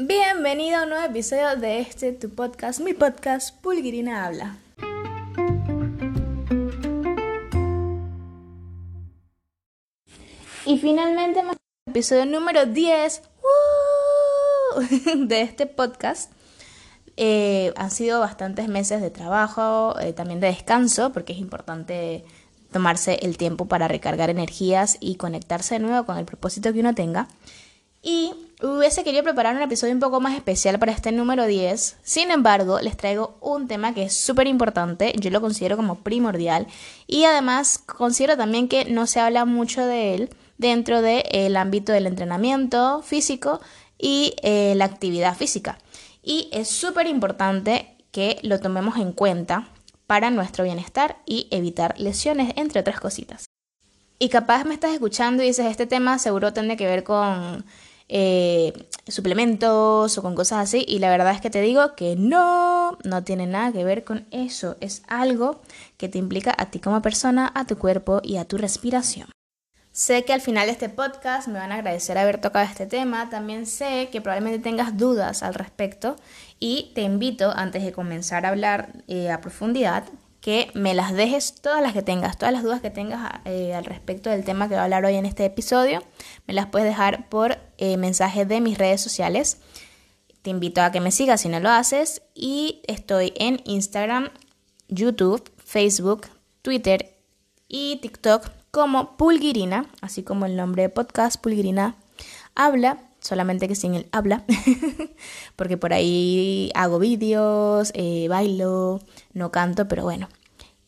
Bienvenido 0.00 0.78
a 0.78 0.82
un 0.84 0.90
nuevo 0.90 1.04
episodio 1.04 1.56
de 1.56 1.80
este 1.80 2.12
tu 2.12 2.30
podcast, 2.30 2.78
mi 2.78 2.94
podcast 2.94 3.52
Pulguirina 3.60 4.26
Habla. 4.26 4.56
Y 10.64 10.78
finalmente, 10.78 11.42
episodio 11.88 12.26
número 12.26 12.66
10 12.66 13.22
de 15.16 15.40
este 15.40 15.66
podcast. 15.66 16.30
Eh, 17.16 17.72
han 17.74 17.90
sido 17.90 18.20
bastantes 18.20 18.68
meses 18.68 19.02
de 19.02 19.10
trabajo, 19.10 19.98
eh, 19.98 20.12
también 20.12 20.38
de 20.38 20.46
descanso, 20.46 21.12
porque 21.12 21.32
es 21.32 21.40
importante 21.40 22.24
tomarse 22.70 23.18
el 23.22 23.36
tiempo 23.36 23.66
para 23.66 23.88
recargar 23.88 24.30
energías 24.30 24.96
y 25.00 25.16
conectarse 25.16 25.74
de 25.74 25.80
nuevo 25.80 26.06
con 26.06 26.18
el 26.18 26.24
propósito 26.24 26.72
que 26.72 26.78
uno 26.78 26.94
tenga. 26.94 27.26
Y 28.02 28.32
hubiese 28.62 29.04
querido 29.04 29.22
preparar 29.24 29.56
un 29.56 29.62
episodio 29.62 29.92
un 29.92 30.00
poco 30.00 30.20
más 30.20 30.34
especial 30.34 30.78
para 30.78 30.92
este 30.92 31.12
número 31.12 31.46
10. 31.46 31.98
Sin 32.02 32.30
embargo, 32.30 32.80
les 32.80 32.96
traigo 32.96 33.36
un 33.40 33.68
tema 33.68 33.94
que 33.94 34.04
es 34.04 34.16
súper 34.16 34.46
importante, 34.46 35.12
yo 35.18 35.30
lo 35.30 35.40
considero 35.40 35.76
como 35.76 35.96
primordial 35.96 36.66
y 37.06 37.24
además 37.24 37.78
considero 37.78 38.36
también 38.36 38.68
que 38.68 38.84
no 38.84 39.06
se 39.06 39.20
habla 39.20 39.44
mucho 39.44 39.84
de 39.84 40.14
él 40.14 40.30
dentro 40.58 41.02
del 41.02 41.56
ámbito 41.56 41.92
del 41.92 42.06
entrenamiento 42.06 43.02
físico 43.02 43.60
y 43.98 44.34
eh, 44.42 44.74
la 44.76 44.84
actividad 44.84 45.36
física. 45.36 45.78
Y 46.22 46.48
es 46.52 46.68
súper 46.68 47.06
importante 47.06 47.96
que 48.10 48.38
lo 48.42 48.60
tomemos 48.60 48.96
en 48.96 49.12
cuenta 49.12 49.68
para 50.06 50.30
nuestro 50.30 50.64
bienestar 50.64 51.18
y 51.26 51.48
evitar 51.50 51.98
lesiones, 51.98 52.52
entre 52.56 52.80
otras 52.80 53.00
cositas. 53.00 53.44
Y 54.18 54.28
capaz 54.30 54.64
me 54.64 54.74
estás 54.74 54.92
escuchando 54.92 55.42
y 55.42 55.46
dices, 55.46 55.66
este 55.66 55.86
tema 55.86 56.18
seguro 56.18 56.52
tiene 56.52 56.76
que 56.76 56.86
ver 56.86 57.04
con 57.04 57.64
eh, 58.08 58.72
suplementos 59.06 60.18
o 60.18 60.22
con 60.22 60.34
cosas 60.34 60.58
así. 60.60 60.84
Y 60.88 60.98
la 60.98 61.10
verdad 61.10 61.32
es 61.32 61.40
que 61.40 61.50
te 61.50 61.60
digo 61.60 61.94
que 61.94 62.16
no, 62.16 62.98
no 63.04 63.22
tiene 63.22 63.46
nada 63.46 63.72
que 63.72 63.84
ver 63.84 64.04
con 64.04 64.26
eso. 64.30 64.76
Es 64.80 65.02
algo 65.06 65.62
que 65.96 66.08
te 66.08 66.18
implica 66.18 66.54
a 66.56 66.66
ti 66.66 66.80
como 66.80 67.00
persona, 67.00 67.52
a 67.54 67.66
tu 67.66 67.78
cuerpo 67.78 68.20
y 68.24 68.38
a 68.38 68.44
tu 68.44 68.58
respiración. 68.58 69.30
Sé 69.92 70.24
que 70.24 70.32
al 70.32 70.40
final 70.40 70.66
de 70.66 70.72
este 70.72 70.88
podcast 70.88 71.48
me 71.48 71.58
van 71.58 71.72
a 71.72 71.76
agradecer 71.76 72.18
haber 72.18 72.40
tocado 72.40 72.64
este 72.64 72.86
tema. 72.86 73.30
También 73.30 73.66
sé 73.66 74.08
que 74.10 74.20
probablemente 74.20 74.62
tengas 74.62 74.96
dudas 74.96 75.42
al 75.42 75.54
respecto 75.54 76.16
y 76.60 76.92
te 76.94 77.02
invito, 77.02 77.52
antes 77.54 77.84
de 77.84 77.92
comenzar 77.92 78.46
a 78.46 78.50
hablar 78.50 78.92
eh, 79.08 79.30
a 79.30 79.40
profundidad, 79.40 80.04
que 80.48 80.70
me 80.72 80.94
las 80.94 81.12
dejes 81.12 81.56
todas 81.60 81.82
las 81.82 81.92
que 81.92 82.00
tengas, 82.00 82.38
todas 82.38 82.54
las 82.54 82.62
dudas 82.62 82.80
que 82.80 82.88
tengas 82.88 83.32
eh, 83.44 83.74
al 83.74 83.84
respecto 83.84 84.30
del 84.30 84.46
tema 84.46 84.66
que 84.66 84.76
voy 84.76 84.80
a 84.80 84.84
hablar 84.84 85.04
hoy 85.04 85.16
en 85.16 85.26
este 85.26 85.44
episodio, 85.44 86.02
me 86.46 86.54
las 86.54 86.68
puedes 86.68 86.88
dejar 86.88 87.28
por 87.28 87.58
eh, 87.76 87.98
mensaje 87.98 88.46
de 88.46 88.62
mis 88.62 88.78
redes 88.78 89.02
sociales. 89.02 89.58
Te 90.40 90.48
invito 90.48 90.80
a 90.80 90.90
que 90.90 91.00
me 91.00 91.10
sigas 91.10 91.42
si 91.42 91.50
no 91.50 91.60
lo 91.60 91.68
haces 91.68 92.22
y 92.34 92.80
estoy 92.86 93.34
en 93.36 93.60
Instagram, 93.66 94.30
YouTube, 94.88 95.52
Facebook, 95.62 96.28
Twitter 96.62 97.14
y 97.68 97.96
TikTok 97.96 98.48
como 98.70 99.18
Pulguirina, 99.18 99.90
así 100.00 100.22
como 100.22 100.46
el 100.46 100.56
nombre 100.56 100.84
de 100.84 100.88
podcast 100.88 101.38
Pulguirina 101.42 101.96
habla, 102.54 103.02
solamente 103.20 103.68
que 103.68 103.74
sin 103.74 103.94
el 103.94 104.08
habla, 104.12 104.44
porque 105.56 105.76
por 105.76 105.92
ahí 105.92 106.70
hago 106.74 106.98
vídeos, 106.98 107.90
eh, 107.92 108.28
bailo, 108.30 109.00
no 109.34 109.52
canto, 109.52 109.88
pero 109.88 110.04
bueno, 110.04 110.26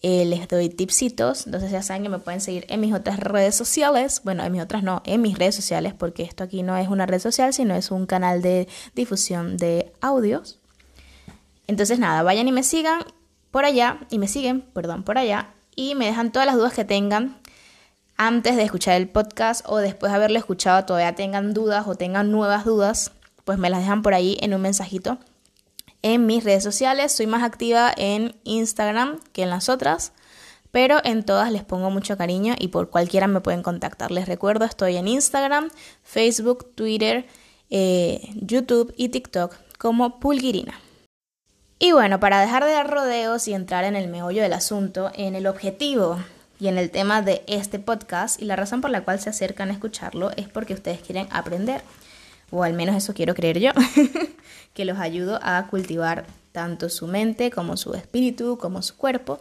eh, 0.02 0.24
les 0.24 0.48
doy 0.48 0.70
tipsitos, 0.70 1.46
entonces 1.46 1.70
ya 1.70 1.82
saben 1.82 2.02
que 2.02 2.08
me 2.08 2.18
pueden 2.18 2.40
seguir 2.40 2.64
en 2.68 2.80
mis 2.80 2.94
otras 2.94 3.18
redes 3.18 3.54
sociales, 3.54 4.22
bueno, 4.24 4.42
en 4.44 4.52
mis 4.52 4.62
otras 4.62 4.82
no, 4.82 5.02
en 5.04 5.20
mis 5.20 5.38
redes 5.38 5.54
sociales, 5.54 5.92
porque 5.92 6.22
esto 6.22 6.44
aquí 6.44 6.62
no 6.62 6.76
es 6.76 6.88
una 6.88 7.06
red 7.06 7.18
social, 7.18 7.52
sino 7.52 7.74
es 7.74 7.90
un 7.90 8.06
canal 8.06 8.40
de 8.40 8.66
difusión 8.94 9.56
de 9.56 9.92
audios. 10.00 10.58
Entonces 11.66 11.98
nada, 11.98 12.22
vayan 12.22 12.48
y 12.48 12.52
me 12.52 12.62
sigan 12.62 13.02
por 13.50 13.64
allá, 13.64 14.00
y 14.10 14.18
me 14.18 14.28
siguen, 14.28 14.62
perdón, 14.62 15.02
por 15.02 15.18
allá, 15.18 15.50
y 15.76 15.94
me 15.94 16.06
dejan 16.06 16.32
todas 16.32 16.46
las 16.46 16.56
dudas 16.56 16.72
que 16.72 16.84
tengan 16.84 17.38
antes 18.16 18.56
de 18.56 18.62
escuchar 18.62 18.96
el 18.96 19.08
podcast 19.08 19.64
o 19.66 19.78
después 19.78 20.12
de 20.12 20.16
haberlo 20.16 20.38
escuchado 20.38 20.84
todavía 20.84 21.14
tengan 21.14 21.54
dudas 21.54 21.86
o 21.86 21.94
tengan 21.94 22.30
nuevas 22.30 22.66
dudas, 22.66 23.12
pues 23.44 23.58
me 23.58 23.70
las 23.70 23.80
dejan 23.80 24.02
por 24.02 24.12
ahí 24.12 24.36
en 24.42 24.52
un 24.52 24.60
mensajito. 24.60 25.18
En 26.02 26.26
mis 26.26 26.44
redes 26.44 26.62
sociales 26.62 27.12
soy 27.12 27.26
más 27.26 27.42
activa 27.42 27.92
en 27.96 28.34
Instagram 28.44 29.18
que 29.32 29.42
en 29.42 29.50
las 29.50 29.68
otras, 29.68 30.12
pero 30.70 30.98
en 31.04 31.24
todas 31.24 31.52
les 31.52 31.64
pongo 31.64 31.90
mucho 31.90 32.16
cariño 32.16 32.54
y 32.58 32.68
por 32.68 32.90
cualquiera 32.90 33.26
me 33.26 33.40
pueden 33.40 33.62
contactar. 33.62 34.10
Les 34.10 34.26
recuerdo, 34.26 34.64
estoy 34.64 34.96
en 34.96 35.08
Instagram, 35.08 35.68
Facebook, 36.02 36.72
Twitter, 36.74 37.26
eh, 37.68 38.30
YouTube 38.34 38.94
y 38.96 39.10
TikTok 39.10 39.54
como 39.78 40.20
Pulguirina. 40.20 40.80
Y 41.78 41.92
bueno, 41.92 42.20
para 42.20 42.40
dejar 42.40 42.64
de 42.64 42.72
dar 42.72 42.90
rodeos 42.90 43.48
y 43.48 43.54
entrar 43.54 43.84
en 43.84 43.96
el 43.96 44.08
meollo 44.08 44.42
del 44.42 44.52
asunto, 44.52 45.10
en 45.14 45.34
el 45.34 45.46
objetivo 45.46 46.18
y 46.60 46.68
en 46.68 46.76
el 46.76 46.90
tema 46.90 47.22
de 47.22 47.42
este 47.46 47.78
podcast 47.78 48.40
y 48.40 48.44
la 48.44 48.54
razón 48.54 48.82
por 48.82 48.90
la 48.90 49.02
cual 49.02 49.18
se 49.18 49.30
acercan 49.30 49.70
a 49.70 49.72
escucharlo 49.72 50.30
es 50.36 50.46
porque 50.46 50.74
ustedes 50.74 51.00
quieren 51.00 51.26
aprender, 51.30 51.80
o 52.50 52.64
al 52.64 52.74
menos 52.74 52.96
eso 52.96 53.14
quiero 53.14 53.34
creer 53.34 53.60
yo, 53.60 53.70
que 54.74 54.84
los 54.84 54.98
ayudo 54.98 55.38
a 55.42 55.66
cultivar 55.68 56.26
tanto 56.52 56.88
su 56.88 57.06
mente 57.06 57.50
como 57.50 57.76
su 57.76 57.94
espíritu, 57.94 58.58
como 58.58 58.82
su 58.82 58.96
cuerpo, 58.96 59.38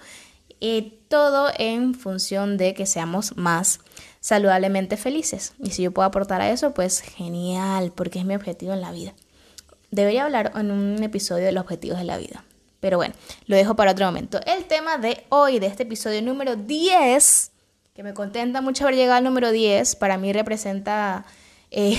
y 0.59 0.99
todo 1.07 1.49
en 1.57 1.95
función 1.95 2.57
de 2.57 2.73
que 2.73 2.85
seamos 2.85 3.37
más 3.37 3.79
saludablemente 4.19 4.97
felices. 4.97 5.53
Y 5.63 5.71
si 5.71 5.83
yo 5.83 5.91
puedo 5.91 6.07
aportar 6.07 6.41
a 6.41 6.51
eso, 6.51 6.73
pues 6.73 7.01
genial, 7.01 7.93
porque 7.95 8.19
es 8.19 8.25
mi 8.25 8.35
objetivo 8.35 8.73
en 8.73 8.81
la 8.81 8.91
vida. 8.91 9.13
Debería 9.91 10.25
hablar 10.25 10.51
en 10.55 10.71
un 10.71 11.01
episodio 11.01 11.45
de 11.45 11.51
los 11.51 11.63
objetivos 11.63 11.97
de 11.97 12.03
la 12.03 12.17
vida. 12.17 12.43
Pero 12.79 12.97
bueno, 12.97 13.13
lo 13.45 13.55
dejo 13.55 13.75
para 13.75 13.91
otro 13.91 14.05
momento. 14.05 14.39
El 14.45 14.65
tema 14.65 14.97
de 14.97 15.25
hoy, 15.29 15.59
de 15.59 15.67
este 15.67 15.83
episodio 15.83 16.21
número 16.21 16.55
10, 16.55 17.51
que 17.93 18.03
me 18.03 18.13
contenta 18.13 18.61
mucho 18.61 18.83
haber 18.83 18.95
llegado 18.95 19.17
al 19.17 19.23
número 19.23 19.51
10, 19.51 19.95
para 19.95 20.17
mí 20.17 20.31
representa 20.31 21.25
eh, 21.71 21.97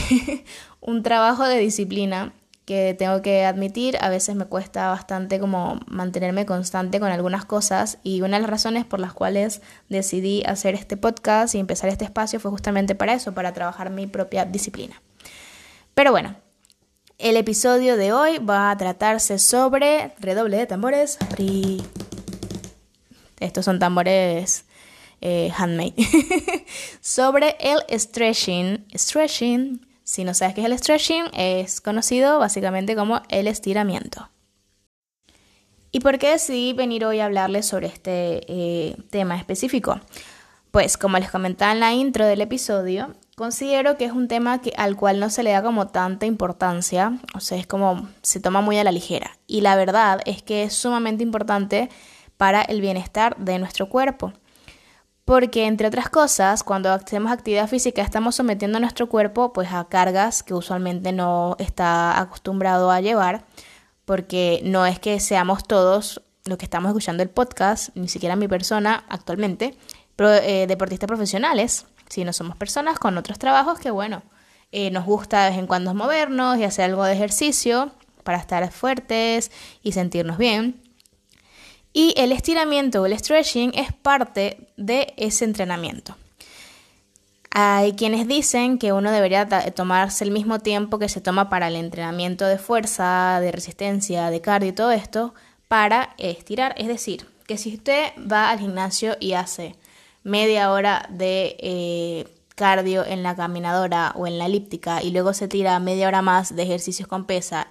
un 0.80 1.02
trabajo 1.02 1.46
de 1.46 1.58
disciplina 1.58 2.32
que 2.70 2.94
tengo 2.94 3.20
que 3.20 3.44
admitir, 3.44 3.98
a 4.00 4.10
veces 4.10 4.36
me 4.36 4.44
cuesta 4.44 4.90
bastante 4.90 5.40
como 5.40 5.80
mantenerme 5.88 6.46
constante 6.46 7.00
con 7.00 7.10
algunas 7.10 7.44
cosas 7.44 7.98
y 8.04 8.20
una 8.20 8.36
de 8.36 8.42
las 8.42 8.50
razones 8.50 8.84
por 8.84 9.00
las 9.00 9.12
cuales 9.12 9.60
decidí 9.88 10.44
hacer 10.46 10.76
este 10.76 10.96
podcast 10.96 11.56
y 11.56 11.58
empezar 11.58 11.90
este 11.90 12.04
espacio 12.04 12.38
fue 12.38 12.52
justamente 12.52 12.94
para 12.94 13.14
eso, 13.14 13.34
para 13.34 13.52
trabajar 13.52 13.90
mi 13.90 14.06
propia 14.06 14.44
disciplina. 14.44 15.02
Pero 15.94 16.12
bueno, 16.12 16.36
el 17.18 17.36
episodio 17.36 17.96
de 17.96 18.12
hoy 18.12 18.38
va 18.38 18.70
a 18.70 18.76
tratarse 18.76 19.40
sobre 19.40 20.14
redoble 20.20 20.56
de 20.56 20.66
tambores. 20.68 21.18
Estos 23.40 23.64
son 23.64 23.80
tambores 23.80 24.64
eh, 25.20 25.50
handmade. 25.58 25.96
sobre 27.00 27.56
el 27.58 27.80
stretching. 27.98 28.86
Stretching, 28.94 29.84
si 30.10 30.24
no 30.24 30.34
sabes 30.34 30.56
qué 30.56 30.62
es 30.62 30.66
el 30.66 30.76
stretching, 30.76 31.26
es 31.34 31.80
conocido 31.80 32.40
básicamente 32.40 32.96
como 32.96 33.22
el 33.28 33.46
estiramiento. 33.46 34.28
¿Y 35.92 36.00
por 36.00 36.18
qué 36.18 36.30
decidí 36.30 36.72
venir 36.72 37.04
hoy 37.04 37.20
a 37.20 37.26
hablarles 37.26 37.66
sobre 37.66 37.86
este 37.86 38.40
eh, 38.48 38.96
tema 39.10 39.36
específico? 39.36 40.00
Pues 40.72 40.96
como 40.96 41.16
les 41.18 41.30
comentaba 41.30 41.70
en 41.70 41.78
la 41.78 41.92
intro 41.92 42.26
del 42.26 42.40
episodio, 42.40 43.14
Considero 43.36 43.96
que 43.96 44.04
es 44.04 44.12
un 44.12 44.28
tema 44.28 44.60
que, 44.60 44.74
al 44.76 44.96
cual 44.96 45.18
no 45.18 45.30
se 45.30 45.42
le 45.42 45.52
da 45.52 45.62
como 45.62 45.86
tanta 45.86 46.26
importancia, 46.26 47.18
o 47.34 47.40
sea, 47.40 47.56
es 47.56 47.66
como 47.66 48.06
se 48.20 48.38
toma 48.38 48.60
muy 48.60 48.76
a 48.76 48.84
la 48.84 48.92
ligera. 48.92 49.30
Y 49.46 49.62
la 49.62 49.76
verdad 49.76 50.20
es 50.26 50.42
que 50.42 50.64
es 50.64 50.74
sumamente 50.74 51.22
importante 51.22 51.88
para 52.36 52.60
el 52.60 52.82
bienestar 52.82 53.38
de 53.38 53.58
nuestro 53.58 53.88
cuerpo. 53.88 54.34
Porque, 55.30 55.66
entre 55.66 55.86
otras 55.86 56.08
cosas, 56.08 56.64
cuando 56.64 56.92
hacemos 56.92 57.30
actividad 57.30 57.68
física 57.68 58.02
estamos 58.02 58.34
sometiendo 58.34 58.78
a 58.78 58.80
nuestro 58.80 59.08
cuerpo 59.08 59.52
pues, 59.52 59.72
a 59.72 59.84
cargas 59.84 60.42
que 60.42 60.54
usualmente 60.54 61.12
no 61.12 61.54
está 61.60 62.20
acostumbrado 62.20 62.90
a 62.90 63.00
llevar, 63.00 63.44
porque 64.04 64.60
no 64.64 64.86
es 64.86 64.98
que 64.98 65.20
seamos 65.20 65.68
todos 65.68 66.20
los 66.46 66.58
que 66.58 66.64
estamos 66.64 66.88
escuchando 66.88 67.22
el 67.22 67.28
podcast, 67.28 67.90
ni 67.94 68.08
siquiera 68.08 68.34
mi 68.34 68.48
persona 68.48 69.04
actualmente, 69.08 69.76
pero, 70.16 70.32
eh, 70.32 70.66
deportistas 70.66 71.06
profesionales. 71.06 71.86
Si 72.08 72.24
no 72.24 72.32
somos 72.32 72.56
personas 72.56 72.98
con 72.98 73.16
otros 73.16 73.38
trabajos 73.38 73.78
que, 73.78 73.92
bueno, 73.92 74.24
eh, 74.72 74.90
nos 74.90 75.04
gusta 75.04 75.44
de 75.44 75.50
vez 75.50 75.58
en 75.60 75.68
cuando 75.68 75.94
movernos 75.94 76.58
y 76.58 76.64
hacer 76.64 76.86
algo 76.86 77.04
de 77.04 77.12
ejercicio 77.12 77.92
para 78.24 78.38
estar 78.38 78.68
fuertes 78.72 79.52
y 79.84 79.92
sentirnos 79.92 80.38
bien. 80.38 80.89
Y 81.92 82.14
el 82.16 82.32
estiramiento 82.32 83.02
o 83.02 83.06
el 83.06 83.18
stretching 83.18 83.72
es 83.74 83.92
parte 83.92 84.68
de 84.76 85.12
ese 85.16 85.44
entrenamiento. 85.44 86.16
Hay 87.52 87.94
quienes 87.94 88.28
dicen 88.28 88.78
que 88.78 88.92
uno 88.92 89.10
debería 89.10 89.48
tomarse 89.72 90.22
el 90.22 90.30
mismo 90.30 90.60
tiempo 90.60 91.00
que 91.00 91.08
se 91.08 91.20
toma 91.20 91.48
para 91.48 91.66
el 91.66 91.74
entrenamiento 91.74 92.46
de 92.46 92.58
fuerza, 92.58 93.40
de 93.40 93.50
resistencia, 93.50 94.30
de 94.30 94.40
cardio 94.40 94.68
y 94.68 94.72
todo 94.72 94.92
esto 94.92 95.34
para 95.66 96.14
estirar. 96.16 96.74
Es 96.78 96.86
decir, 96.86 97.26
que 97.48 97.58
si 97.58 97.74
usted 97.74 98.12
va 98.30 98.50
al 98.50 98.60
gimnasio 98.60 99.16
y 99.18 99.32
hace 99.32 99.74
media 100.22 100.70
hora 100.70 101.08
de 101.10 101.56
eh, 101.58 102.28
cardio 102.54 103.04
en 103.04 103.24
la 103.24 103.34
caminadora 103.34 104.12
o 104.14 104.28
en 104.28 104.38
la 104.38 104.46
elíptica 104.46 105.02
y 105.02 105.10
luego 105.10 105.32
se 105.32 105.48
tira 105.48 105.80
media 105.80 106.06
hora 106.06 106.22
más 106.22 106.54
de 106.54 106.62
ejercicios 106.62 107.08
con 107.08 107.24
pesa 107.24 107.66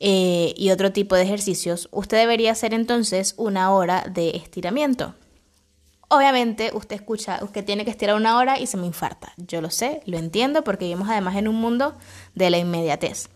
eh, 0.00 0.54
y 0.56 0.70
otro 0.70 0.92
tipo 0.92 1.14
de 1.14 1.22
ejercicios, 1.22 1.88
usted 1.92 2.16
debería 2.16 2.52
hacer 2.52 2.72
entonces 2.72 3.34
una 3.36 3.72
hora 3.72 4.06
de 4.10 4.30
estiramiento. 4.30 5.14
Obviamente 6.08 6.72
usted 6.74 6.96
escucha, 6.96 7.38
usted 7.42 7.64
tiene 7.64 7.84
que 7.84 7.90
estirar 7.90 8.16
una 8.16 8.38
hora 8.38 8.58
y 8.58 8.66
se 8.66 8.76
me 8.76 8.86
infarta. 8.86 9.32
Yo 9.36 9.60
lo 9.60 9.70
sé, 9.70 10.00
lo 10.06 10.18
entiendo 10.18 10.64
porque 10.64 10.86
vivimos 10.86 11.08
además 11.08 11.36
en 11.36 11.46
un 11.46 11.56
mundo 11.56 11.96
de 12.34 12.50
la 12.50 12.58
inmediatez. 12.58 13.28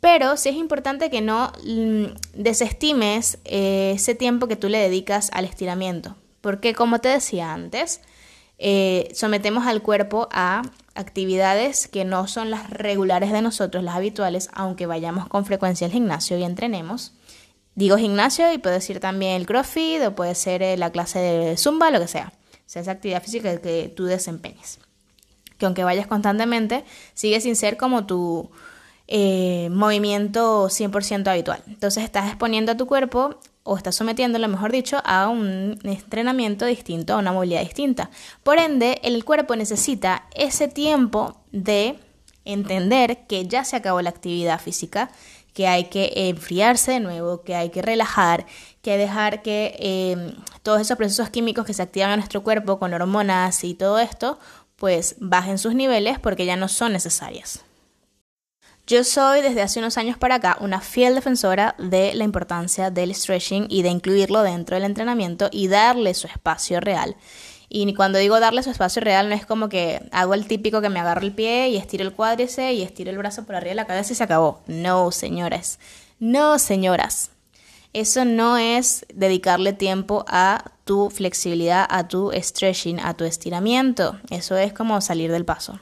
Pero 0.00 0.36
sí 0.36 0.48
es 0.48 0.56
importante 0.56 1.10
que 1.10 1.20
no 1.20 1.52
mm, 1.64 2.04
desestimes 2.34 3.38
eh, 3.44 3.92
ese 3.94 4.14
tiempo 4.14 4.48
que 4.48 4.56
tú 4.56 4.68
le 4.68 4.78
dedicas 4.78 5.30
al 5.32 5.44
estiramiento. 5.44 6.16
Porque 6.40 6.74
como 6.74 7.00
te 7.00 7.08
decía 7.08 7.52
antes, 7.52 8.00
eh, 8.58 9.10
sometemos 9.12 9.66
al 9.66 9.82
cuerpo 9.82 10.28
a 10.32 10.62
actividades 10.98 11.86
que 11.86 12.04
no 12.04 12.26
son 12.26 12.50
las 12.50 12.70
regulares 12.70 13.30
de 13.30 13.40
nosotros, 13.40 13.84
las 13.84 13.94
habituales, 13.94 14.48
aunque 14.52 14.86
vayamos 14.86 15.28
con 15.28 15.46
frecuencia 15.46 15.86
al 15.86 15.92
gimnasio 15.92 16.36
y 16.36 16.42
entrenemos. 16.42 17.12
Digo 17.76 17.96
gimnasio 17.96 18.52
y 18.52 18.58
puede 18.58 18.76
decir 18.76 18.98
también 18.98 19.36
el 19.36 19.46
crossfit 19.46 20.02
o 20.02 20.14
puede 20.16 20.34
ser 20.34 20.60
eh, 20.62 20.76
la 20.76 20.90
clase 20.90 21.20
de 21.20 21.56
zumba, 21.56 21.92
lo 21.92 22.00
que 22.00 22.08
sea. 22.08 22.32
O 22.52 22.62
sea, 22.66 22.82
esa 22.82 22.90
actividad 22.90 23.22
física 23.22 23.56
que 23.60 23.92
tú 23.94 24.06
desempeñes. 24.06 24.80
Que 25.56 25.66
aunque 25.66 25.84
vayas 25.84 26.08
constantemente, 26.08 26.84
sigue 27.14 27.40
sin 27.40 27.54
ser 27.54 27.76
como 27.76 28.04
tu 28.04 28.50
eh, 29.06 29.68
movimiento 29.70 30.68
100% 30.68 31.28
habitual. 31.28 31.62
Entonces 31.68 32.02
estás 32.02 32.26
exponiendo 32.26 32.72
a 32.72 32.76
tu 32.76 32.86
cuerpo 32.86 33.38
o 33.68 33.76
estás 33.76 33.96
sometiéndolo, 33.96 34.48
mejor 34.48 34.72
dicho, 34.72 35.02
a 35.04 35.28
un 35.28 35.78
entrenamiento 35.82 36.64
distinto, 36.64 37.12
a 37.12 37.18
una 37.18 37.32
movilidad 37.32 37.60
distinta. 37.60 38.08
Por 38.42 38.58
ende, 38.58 38.98
el 39.02 39.22
cuerpo 39.26 39.56
necesita 39.56 40.24
ese 40.34 40.68
tiempo 40.68 41.36
de 41.52 41.98
entender 42.46 43.26
que 43.26 43.46
ya 43.46 43.64
se 43.64 43.76
acabó 43.76 44.00
la 44.00 44.08
actividad 44.08 44.58
física, 44.58 45.10
que 45.52 45.68
hay 45.68 45.84
que 45.84 46.12
enfriarse 46.14 46.92
de 46.92 47.00
nuevo, 47.00 47.42
que 47.42 47.56
hay 47.56 47.68
que 47.68 47.82
relajar, 47.82 48.46
que 48.80 48.96
dejar 48.96 49.42
que 49.42 49.76
em, 49.78 50.32
todos 50.62 50.80
esos 50.80 50.96
procesos 50.96 51.28
químicos 51.28 51.66
que 51.66 51.74
se 51.74 51.82
activan 51.82 52.12
en 52.12 52.20
nuestro 52.20 52.42
cuerpo 52.42 52.78
con 52.78 52.94
hormonas 52.94 53.64
y 53.64 53.74
todo 53.74 53.98
esto, 53.98 54.38
pues 54.76 55.16
bajen 55.18 55.58
sus 55.58 55.74
niveles 55.74 56.18
porque 56.18 56.46
ya 56.46 56.56
no 56.56 56.68
son 56.68 56.94
necesarias. 56.94 57.67
Yo 58.88 59.04
soy 59.04 59.42
desde 59.42 59.60
hace 59.60 59.80
unos 59.80 59.98
años 59.98 60.16
para 60.16 60.36
acá 60.36 60.56
una 60.60 60.80
fiel 60.80 61.14
defensora 61.14 61.74
de 61.76 62.14
la 62.14 62.24
importancia 62.24 62.90
del 62.90 63.14
stretching 63.14 63.66
y 63.68 63.82
de 63.82 63.90
incluirlo 63.90 64.42
dentro 64.42 64.76
del 64.76 64.84
entrenamiento 64.84 65.50
y 65.52 65.68
darle 65.68 66.14
su 66.14 66.26
espacio 66.26 66.80
real. 66.80 67.14
Y 67.68 67.92
cuando 67.92 68.18
digo 68.18 68.40
darle 68.40 68.62
su 68.62 68.70
espacio 68.70 69.02
real, 69.02 69.28
no 69.28 69.34
es 69.34 69.44
como 69.44 69.68
que 69.68 70.00
hago 70.10 70.32
el 70.32 70.46
típico 70.46 70.80
que 70.80 70.88
me 70.88 71.00
agarro 71.00 71.20
el 71.20 71.34
pie 71.34 71.68
y 71.68 71.76
estiro 71.76 72.02
el 72.02 72.14
cuádriceps 72.14 72.72
y 72.72 72.82
estiro 72.82 73.10
el 73.10 73.18
brazo 73.18 73.44
por 73.44 73.56
arriba 73.56 73.72
de 73.72 73.74
la 73.74 73.86
cabeza 73.86 74.14
y 74.14 74.16
se 74.16 74.24
acabó. 74.24 74.62
No, 74.66 75.10
señores. 75.10 75.78
No, 76.18 76.58
señoras. 76.58 77.30
Eso 77.92 78.24
no 78.24 78.56
es 78.56 79.04
dedicarle 79.12 79.74
tiempo 79.74 80.24
a 80.28 80.64
tu 80.86 81.10
flexibilidad, 81.10 81.86
a 81.90 82.08
tu 82.08 82.32
stretching, 82.34 83.00
a 83.00 83.12
tu 83.12 83.24
estiramiento. 83.24 84.18
Eso 84.30 84.56
es 84.56 84.72
como 84.72 85.02
salir 85.02 85.30
del 85.30 85.44
paso. 85.44 85.78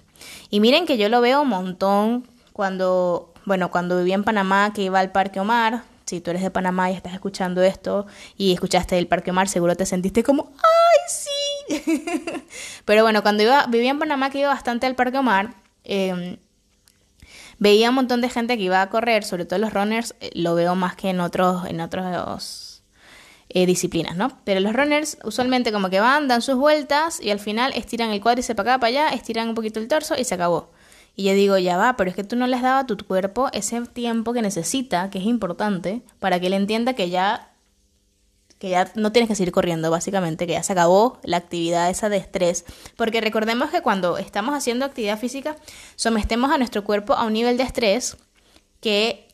Y 0.50 0.58
miren 0.58 0.86
que 0.86 0.98
yo 0.98 1.08
lo 1.08 1.20
veo 1.20 1.42
un 1.42 1.48
montón 1.50 2.35
cuando, 2.56 3.34
bueno, 3.44 3.70
cuando 3.70 3.98
vivía 3.98 4.14
en 4.14 4.24
Panamá, 4.24 4.72
que 4.72 4.80
iba 4.80 4.98
al 4.98 5.12
Parque 5.12 5.40
Omar. 5.40 5.82
Si 6.06 6.22
tú 6.22 6.30
eres 6.30 6.40
de 6.40 6.50
Panamá 6.50 6.90
y 6.90 6.94
estás 6.94 7.12
escuchando 7.12 7.62
esto 7.62 8.06
y 8.38 8.54
escuchaste 8.54 8.96
el 8.96 9.08
Parque 9.08 9.30
Omar, 9.30 9.46
seguro 9.50 9.76
te 9.76 9.84
sentiste 9.84 10.22
como, 10.22 10.52
¡ay, 10.56 10.98
sí! 11.06 12.44
Pero 12.86 13.02
bueno, 13.02 13.22
cuando 13.22 13.42
iba, 13.42 13.66
vivía 13.66 13.90
en 13.90 13.98
Panamá, 13.98 14.30
que 14.30 14.38
iba 14.38 14.48
bastante 14.48 14.86
al 14.86 14.94
Parque 14.94 15.18
Omar, 15.18 15.52
em, 15.84 16.38
veía 17.58 17.90
un 17.90 17.96
montón 17.96 18.22
de 18.22 18.30
gente 18.30 18.56
que 18.56 18.62
iba 18.62 18.80
a 18.80 18.88
correr, 18.88 19.24
sobre 19.24 19.44
todo 19.44 19.58
los 19.58 19.74
runners, 19.74 20.14
eh, 20.20 20.30
lo 20.32 20.54
veo 20.54 20.74
más 20.76 20.96
que 20.96 21.10
en 21.10 21.20
otros, 21.20 21.66
en 21.66 21.82
otros 21.82 22.82
eh, 23.50 23.66
disciplinas, 23.66 24.16
¿no? 24.16 24.40
Pero 24.44 24.60
los 24.60 24.72
runners 24.72 25.18
usualmente 25.24 25.72
como 25.72 25.90
que 25.90 26.00
van, 26.00 26.26
dan 26.26 26.40
sus 26.40 26.56
vueltas 26.56 27.20
y 27.20 27.28
al 27.28 27.38
final 27.38 27.72
estiran 27.74 28.12
el 28.12 28.22
cuádriceps 28.22 28.56
para 28.56 28.76
acá, 28.76 28.80
para 28.80 28.88
allá, 28.88 29.08
estiran 29.14 29.50
un 29.50 29.54
poquito 29.54 29.78
el 29.78 29.88
torso 29.88 30.14
y 30.16 30.24
se 30.24 30.36
acabó. 30.36 30.70
Y 31.16 31.24
yo 31.24 31.32
digo, 31.32 31.56
ya 31.56 31.78
va, 31.78 31.96
pero 31.96 32.10
es 32.10 32.16
que 32.16 32.24
tú 32.24 32.36
no 32.36 32.46
le 32.46 32.56
has 32.56 32.62
dado 32.62 32.78
a 32.80 32.86
tu 32.86 32.96
cuerpo 32.98 33.48
ese 33.52 33.80
tiempo 33.86 34.34
que 34.34 34.42
necesita, 34.42 35.08
que 35.08 35.18
es 35.18 35.24
importante, 35.24 36.02
para 36.20 36.38
que 36.38 36.48
él 36.48 36.52
entienda 36.52 36.92
que 36.92 37.08
ya 37.08 37.50
que 38.58 38.70
ya 38.70 38.90
no 38.94 39.12
tienes 39.12 39.28
que 39.28 39.34
seguir 39.34 39.52
corriendo, 39.52 39.90
básicamente, 39.90 40.46
que 40.46 40.54
ya 40.54 40.62
se 40.62 40.72
acabó 40.72 41.18
la 41.22 41.36
actividad 41.36 41.90
esa 41.90 42.08
de 42.08 42.16
estrés. 42.16 42.64
Porque 42.96 43.20
recordemos 43.20 43.70
que 43.70 43.82
cuando 43.82 44.16
estamos 44.16 44.54
haciendo 44.54 44.84
actividad 44.84 45.18
física, 45.18 45.56
sometemos 45.94 46.50
a 46.50 46.58
nuestro 46.58 46.82
cuerpo 46.82 47.14
a 47.14 47.24
un 47.24 47.34
nivel 47.34 47.58
de 47.58 47.64
estrés 47.64 48.16
que 48.80 49.25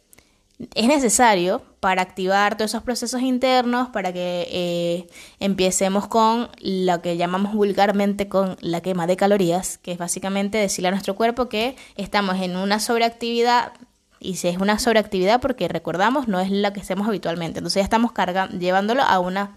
es 0.74 0.86
necesario 0.86 1.62
para 1.80 2.02
activar 2.02 2.56
todos 2.56 2.70
esos 2.70 2.82
procesos 2.82 3.22
internos, 3.22 3.88
para 3.88 4.12
que 4.12 4.46
eh, 4.50 5.06
empecemos 5.40 6.06
con 6.06 6.48
lo 6.60 7.02
que 7.02 7.16
llamamos 7.16 7.54
vulgarmente 7.54 8.28
con 8.28 8.56
la 8.60 8.80
quema 8.80 9.06
de 9.06 9.16
calorías, 9.16 9.78
que 9.78 9.92
es 9.92 9.98
básicamente 9.98 10.58
decirle 10.58 10.88
a 10.88 10.90
nuestro 10.92 11.16
cuerpo 11.16 11.48
que 11.48 11.76
estamos 11.96 12.40
en 12.40 12.56
una 12.56 12.78
sobreactividad 12.78 13.72
y 14.20 14.36
si 14.36 14.46
es 14.48 14.58
una 14.58 14.78
sobreactividad, 14.78 15.40
porque 15.40 15.66
recordamos, 15.66 16.28
no 16.28 16.38
es 16.38 16.50
la 16.50 16.72
que 16.72 16.80
hacemos 16.80 17.08
habitualmente. 17.08 17.58
Entonces 17.58 17.80
ya 17.80 17.84
estamos 17.84 18.12
cargando, 18.12 18.56
llevándolo 18.56 19.02
a 19.02 19.18
una 19.18 19.56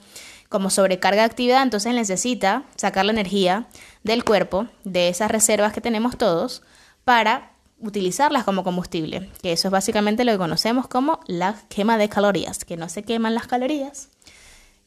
como 0.49 0.69
sobrecarga 0.69 1.21
de 1.21 1.25
actividad, 1.25 1.61
entonces 1.61 1.93
necesita 1.93 2.63
sacar 2.75 3.05
la 3.05 3.11
energía 3.11 3.67
del 4.03 4.23
cuerpo, 4.23 4.67
de 4.83 5.09
esas 5.09 5.29
reservas 5.29 5.73
que 5.73 5.81
tenemos 5.81 6.17
todos, 6.17 6.63
para 7.03 7.51
utilizarlas 7.85 8.43
como 8.43 8.63
combustible, 8.63 9.29
que 9.41 9.51
eso 9.51 9.67
es 9.67 9.71
básicamente 9.71 10.25
lo 10.25 10.31
que 10.31 10.37
conocemos 10.37 10.87
como 10.87 11.19
la 11.27 11.55
quema 11.69 11.97
de 11.97 12.09
calorías, 12.09 12.65
que 12.65 12.77
no 12.77 12.89
se 12.89 13.03
queman 13.03 13.35
las 13.35 13.47
calorías, 13.47 14.09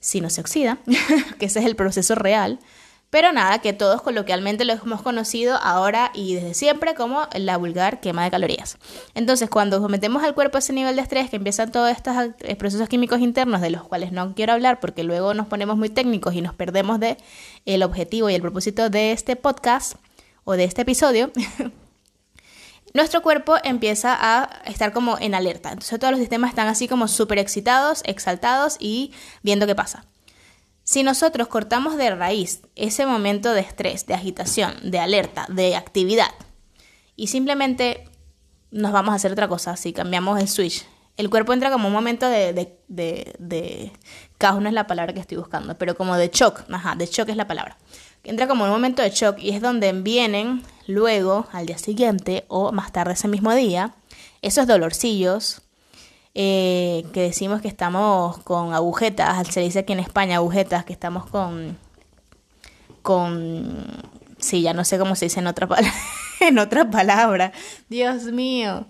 sino 0.00 0.30
se 0.30 0.40
oxida, 0.40 0.78
que 1.38 1.46
ese 1.46 1.60
es 1.60 1.66
el 1.66 1.76
proceso 1.76 2.14
real, 2.14 2.58
pero 3.10 3.32
nada, 3.32 3.60
que 3.60 3.72
todos 3.72 4.02
coloquialmente 4.02 4.66
lo 4.66 4.74
hemos 4.74 5.00
conocido 5.00 5.56
ahora 5.56 6.10
y 6.12 6.34
desde 6.34 6.52
siempre 6.52 6.94
como 6.94 7.26
la 7.34 7.56
vulgar 7.56 8.00
quema 8.00 8.22
de 8.22 8.30
calorías. 8.30 8.76
Entonces, 9.14 9.48
cuando 9.48 9.80
sometemos 9.80 10.22
al 10.24 10.34
cuerpo 10.34 10.58
a 10.58 10.60
ese 10.60 10.74
nivel 10.74 10.94
de 10.94 11.02
estrés, 11.02 11.30
que 11.30 11.36
empiezan 11.36 11.72
todos 11.72 11.90
estos 11.90 12.14
eh, 12.40 12.56
procesos 12.56 12.86
químicos 12.86 13.20
internos 13.20 13.62
de 13.62 13.70
los 13.70 13.82
cuales 13.82 14.12
no 14.12 14.34
quiero 14.34 14.52
hablar 14.52 14.78
porque 14.78 15.04
luego 15.04 15.32
nos 15.32 15.46
ponemos 15.46 15.78
muy 15.78 15.88
técnicos 15.88 16.34
y 16.34 16.42
nos 16.42 16.54
perdemos 16.54 17.00
de 17.00 17.16
el 17.64 17.82
objetivo 17.82 18.28
y 18.28 18.34
el 18.34 18.42
propósito 18.42 18.90
de 18.90 19.12
este 19.12 19.36
podcast 19.36 19.94
o 20.44 20.52
de 20.52 20.64
este 20.64 20.82
episodio, 20.82 21.30
nuestro 22.94 23.22
cuerpo 23.22 23.56
empieza 23.62 24.16
a 24.18 24.62
estar 24.66 24.92
como 24.92 25.18
en 25.18 25.34
alerta. 25.34 25.70
Entonces 25.70 25.98
todos 25.98 26.10
los 26.10 26.20
sistemas 26.20 26.50
están 26.50 26.68
así 26.68 26.88
como 26.88 27.08
súper 27.08 27.38
excitados, 27.38 28.02
exaltados 28.04 28.76
y 28.80 29.12
viendo 29.42 29.66
qué 29.66 29.74
pasa. 29.74 30.04
Si 30.84 31.02
nosotros 31.02 31.48
cortamos 31.48 31.96
de 31.96 32.14
raíz 32.14 32.62
ese 32.74 33.04
momento 33.04 33.52
de 33.52 33.60
estrés, 33.60 34.06
de 34.06 34.14
agitación, 34.14 34.74
de 34.82 34.98
alerta, 34.98 35.46
de 35.50 35.76
actividad, 35.76 36.30
y 37.14 37.26
simplemente 37.26 38.08
nos 38.70 38.92
vamos 38.92 39.12
a 39.12 39.16
hacer 39.16 39.32
otra 39.32 39.48
cosa, 39.48 39.76
si 39.76 39.92
cambiamos 39.92 40.40
el 40.40 40.48
switch, 40.48 40.86
el 41.18 41.28
cuerpo 41.28 41.52
entra 41.52 41.70
como 41.70 41.88
un 41.88 41.92
momento 41.92 42.28
de, 42.28 42.52
de, 42.52 42.78
de, 42.86 43.34
de 43.38 43.92
caos, 44.38 44.62
no 44.62 44.68
es 44.68 44.74
la 44.74 44.86
palabra 44.86 45.12
que 45.12 45.20
estoy 45.20 45.36
buscando, 45.36 45.76
pero 45.76 45.96
como 45.96 46.16
de 46.16 46.30
shock, 46.32 46.62
ajá, 46.70 46.94
de 46.94 47.06
shock 47.06 47.28
es 47.28 47.36
la 47.36 47.48
palabra. 47.48 47.76
Entra 48.24 48.46
como 48.46 48.64
un 48.64 48.70
momento 48.70 49.02
de 49.02 49.10
shock 49.10 49.38
y 49.38 49.50
es 49.50 49.62
donde 49.62 49.92
vienen 49.92 50.62
luego, 50.86 51.46
al 51.52 51.66
día 51.66 51.78
siguiente 51.78 52.44
o 52.48 52.72
más 52.72 52.92
tarde 52.92 53.12
ese 53.12 53.28
mismo 53.28 53.54
día, 53.54 53.94
esos 54.42 54.66
dolorcillos, 54.66 55.62
eh, 56.34 57.04
que 57.12 57.22
decimos 57.22 57.60
que 57.60 57.68
estamos 57.68 58.38
con 58.38 58.72
agujetas, 58.72 59.48
se 59.48 59.60
dice 59.60 59.80
aquí 59.80 59.92
en 59.92 60.00
España 60.00 60.36
agujetas, 60.36 60.84
que 60.84 60.92
estamos 60.92 61.26
con, 61.26 61.76
con, 63.02 63.86
sí, 64.38 64.62
ya 64.62 64.72
no 64.72 64.84
sé 64.84 64.98
cómo 64.98 65.16
se 65.16 65.26
dice 65.26 65.40
en 65.40 65.46
otra, 65.46 65.68
en 66.40 66.90
palabra, 66.90 67.52
Dios 67.88 68.24
mío. 68.24 68.86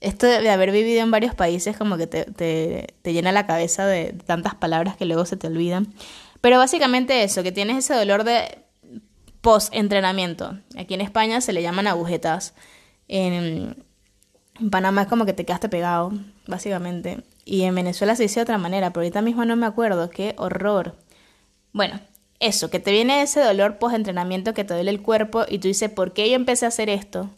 Esto 0.00 0.26
de 0.26 0.50
haber 0.50 0.72
vivido 0.72 1.00
en 1.00 1.12
varios 1.12 1.34
países 1.34 1.76
como 1.76 1.96
que 1.96 2.08
te, 2.08 2.24
te, 2.24 2.94
te 3.02 3.12
llena 3.12 3.30
la 3.30 3.46
cabeza 3.46 3.86
de 3.86 4.12
tantas 4.26 4.56
palabras 4.56 4.96
que 4.96 5.04
luego 5.04 5.24
se 5.24 5.36
te 5.36 5.46
olvidan. 5.46 5.94
Pero 6.42 6.58
básicamente 6.58 7.22
eso, 7.22 7.42
que 7.42 7.52
tienes 7.52 7.78
ese 7.78 7.94
dolor 7.94 8.24
de 8.24 8.58
post-entrenamiento. 9.40 10.58
Aquí 10.76 10.92
en 10.92 11.00
España 11.00 11.40
se 11.40 11.52
le 11.52 11.62
llaman 11.62 11.86
agujetas. 11.86 12.54
En, 13.08 13.84
en 14.60 14.70
Panamá 14.70 15.02
es 15.02 15.08
como 15.08 15.24
que 15.24 15.32
te 15.32 15.46
quedaste 15.46 15.68
pegado, 15.68 16.12
básicamente. 16.46 17.24
Y 17.44 17.62
en 17.62 17.74
Venezuela 17.76 18.16
se 18.16 18.24
dice 18.24 18.40
de 18.40 18.42
otra 18.44 18.58
manera, 18.58 18.90
pero 18.90 19.02
ahorita 19.02 19.22
mismo 19.22 19.44
no 19.44 19.56
me 19.56 19.66
acuerdo. 19.66 20.10
Qué 20.10 20.34
horror. 20.36 20.98
Bueno, 21.72 22.00
eso, 22.40 22.70
que 22.70 22.80
te 22.80 22.90
viene 22.90 23.22
ese 23.22 23.40
dolor 23.40 23.78
post-entrenamiento 23.78 24.52
que 24.52 24.64
te 24.64 24.74
duele 24.74 24.90
el 24.90 25.00
cuerpo 25.00 25.44
y 25.48 25.58
tú 25.60 25.68
dices, 25.68 25.90
¿por 25.90 26.12
qué 26.12 26.28
yo 26.28 26.34
empecé 26.34 26.64
a 26.64 26.68
hacer 26.68 26.90
esto? 26.90 27.30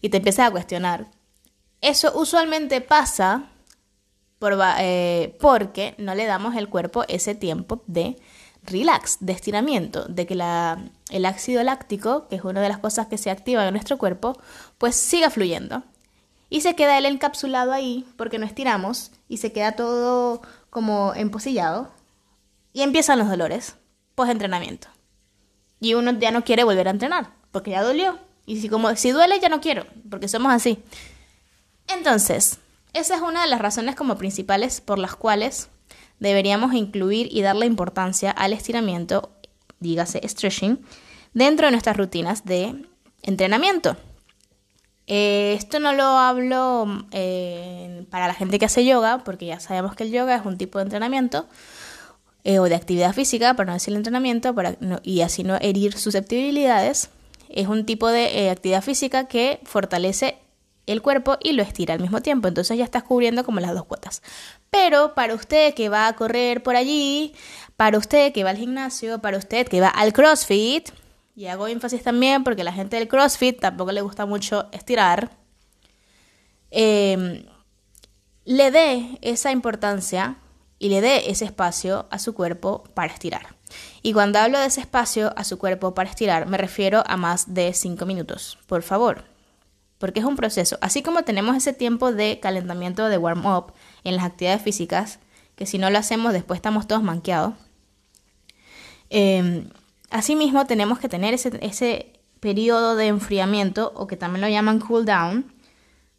Y 0.00 0.10
te 0.10 0.18
empiezas 0.18 0.46
a 0.46 0.50
cuestionar. 0.52 1.08
Eso 1.80 2.16
usualmente 2.16 2.80
pasa 2.80 3.50
eh, 4.40 5.36
porque 5.40 5.94
no 5.98 6.14
le 6.14 6.26
damos 6.26 6.56
al 6.56 6.68
cuerpo 6.68 7.04
ese 7.08 7.34
tiempo 7.34 7.82
de 7.86 8.16
relax, 8.62 9.18
de 9.20 9.32
estiramiento, 9.32 10.04
de 10.04 10.26
que 10.26 10.34
el 10.34 11.24
ácido 11.24 11.62
láctico, 11.62 12.28
que 12.28 12.36
es 12.36 12.44
una 12.44 12.60
de 12.60 12.68
las 12.68 12.78
cosas 12.78 13.06
que 13.06 13.18
se 13.18 13.30
activa 13.30 13.66
en 13.66 13.72
nuestro 13.72 13.98
cuerpo, 13.98 14.38
pues 14.78 14.96
siga 14.96 15.30
fluyendo. 15.30 15.82
Y 16.50 16.62
se 16.62 16.74
queda 16.74 16.96
él 16.96 17.06
encapsulado 17.06 17.72
ahí 17.72 18.06
porque 18.16 18.38
no 18.38 18.46
estiramos 18.46 19.10
y 19.28 19.38
se 19.38 19.52
queda 19.52 19.72
todo 19.72 20.40
como 20.70 21.14
emposillado. 21.14 21.90
Y 22.72 22.82
empiezan 22.82 23.18
los 23.18 23.28
dolores 23.28 23.76
post 24.14 24.30
entrenamiento. 24.30 24.88
Y 25.80 25.94
uno 25.94 26.12
ya 26.18 26.30
no 26.30 26.44
quiere 26.44 26.64
volver 26.64 26.88
a 26.88 26.92
entrenar 26.92 27.38
porque 27.50 27.72
ya 27.72 27.82
dolió. 27.82 28.18
Y 28.46 28.60
si 28.60 28.68
como 28.68 28.94
si 28.96 29.10
duele 29.10 29.40
ya 29.40 29.48
no 29.48 29.60
quiero, 29.60 29.86
porque 30.08 30.28
somos 30.28 30.52
así. 30.52 30.82
Entonces, 31.86 32.58
esa 32.92 33.16
es 33.16 33.22
una 33.22 33.42
de 33.42 33.48
las 33.48 33.60
razones 33.60 33.94
como 33.94 34.16
principales 34.16 34.80
por 34.80 34.98
las 34.98 35.14
cuales 35.14 35.68
deberíamos 36.20 36.74
incluir 36.74 37.28
y 37.30 37.42
darle 37.42 37.66
importancia 37.66 38.30
al 38.30 38.52
estiramiento, 38.52 39.30
dígase 39.80 40.26
stretching, 40.26 40.80
dentro 41.34 41.66
de 41.66 41.72
nuestras 41.72 41.96
rutinas 41.96 42.44
de 42.44 42.84
entrenamiento. 43.22 43.96
Eh, 45.06 45.54
esto 45.56 45.80
no 45.80 45.94
lo 45.94 46.04
hablo 46.04 47.06
eh, 47.12 48.04
para 48.10 48.26
la 48.26 48.34
gente 48.34 48.58
que 48.58 48.66
hace 48.66 48.84
yoga, 48.84 49.24
porque 49.24 49.46
ya 49.46 49.60
sabemos 49.60 49.94
que 49.94 50.04
el 50.04 50.12
yoga 50.12 50.36
es 50.36 50.44
un 50.44 50.58
tipo 50.58 50.78
de 50.78 50.84
entrenamiento 50.84 51.48
eh, 52.44 52.58
o 52.58 52.64
de 52.64 52.74
actividad 52.74 53.14
física, 53.14 53.54
para 53.54 53.68
no 53.68 53.72
decir 53.72 53.94
entrenamiento, 53.94 54.54
para 54.54 54.76
y 55.02 55.22
así 55.22 55.44
no 55.44 55.56
herir 55.60 55.96
susceptibilidades. 55.96 57.10
Es 57.48 57.68
un 57.68 57.86
tipo 57.86 58.08
de 58.08 58.50
actividad 58.50 58.82
física 58.82 59.28
que 59.28 59.60
fortalece 59.64 60.36
el 60.92 61.02
cuerpo 61.02 61.36
y 61.40 61.52
lo 61.52 61.62
estira 61.62 61.94
al 61.94 62.00
mismo 62.00 62.20
tiempo. 62.22 62.48
Entonces 62.48 62.76
ya 62.76 62.84
estás 62.84 63.02
cubriendo 63.02 63.44
como 63.44 63.60
las 63.60 63.74
dos 63.74 63.84
cuotas. 63.84 64.22
Pero 64.70 65.14
para 65.14 65.34
usted 65.34 65.74
que 65.74 65.88
va 65.88 66.08
a 66.08 66.16
correr 66.16 66.62
por 66.62 66.76
allí, 66.76 67.34
para 67.76 67.98
usted 67.98 68.32
que 68.32 68.44
va 68.44 68.50
al 68.50 68.56
gimnasio, 68.56 69.18
para 69.20 69.38
usted 69.38 69.68
que 69.68 69.80
va 69.80 69.88
al 69.88 70.12
CrossFit, 70.12 70.90
y 71.36 71.46
hago 71.46 71.68
énfasis 71.68 72.02
también 72.02 72.42
porque 72.42 72.64
la 72.64 72.72
gente 72.72 72.96
del 72.96 73.06
CrossFit 73.06 73.60
tampoco 73.60 73.92
le 73.92 74.00
gusta 74.00 74.26
mucho 74.26 74.68
estirar, 74.72 75.30
em, 76.70 77.44
le 78.44 78.70
dé 78.70 79.18
esa 79.22 79.52
importancia 79.52 80.36
y 80.78 80.88
le 80.88 81.00
dé 81.00 81.30
ese 81.30 81.44
espacio 81.44 82.06
a 82.10 82.18
su 82.18 82.34
cuerpo 82.34 82.84
para 82.94 83.12
estirar. 83.12 83.54
Y 84.02 84.12
cuando 84.14 84.38
hablo 84.38 84.58
de 84.58 84.66
ese 84.66 84.80
espacio 84.80 85.32
a 85.36 85.44
su 85.44 85.58
cuerpo 85.58 85.94
para 85.94 86.10
estirar, 86.10 86.46
me 86.46 86.56
refiero 86.56 87.04
a 87.06 87.16
más 87.16 87.54
de 87.54 87.72
5 87.72 88.06
minutos, 88.06 88.58
por 88.66 88.82
favor 88.82 89.37
porque 89.98 90.20
es 90.20 90.26
un 90.26 90.36
proceso. 90.36 90.78
Así 90.80 91.02
como 91.02 91.22
tenemos 91.22 91.56
ese 91.56 91.72
tiempo 91.72 92.12
de 92.12 92.40
calentamiento 92.40 93.08
de 93.08 93.18
warm-up 93.18 93.72
en 94.04 94.16
las 94.16 94.24
actividades 94.24 94.62
físicas, 94.62 95.18
que 95.56 95.66
si 95.66 95.78
no 95.78 95.90
lo 95.90 95.98
hacemos 95.98 96.32
después 96.32 96.58
estamos 96.58 96.86
todos 96.86 97.02
manqueados. 97.02 97.54
Eh, 99.10 99.66
asimismo 100.10 100.66
tenemos 100.66 100.98
que 100.98 101.08
tener 101.08 101.34
ese, 101.34 101.58
ese 101.60 102.12
periodo 102.40 102.94
de 102.94 103.08
enfriamiento, 103.08 103.92
o 103.96 104.06
que 104.06 104.16
también 104.16 104.40
lo 104.42 104.48
llaman 104.48 104.78
cool 104.80 105.04
down, 105.04 105.52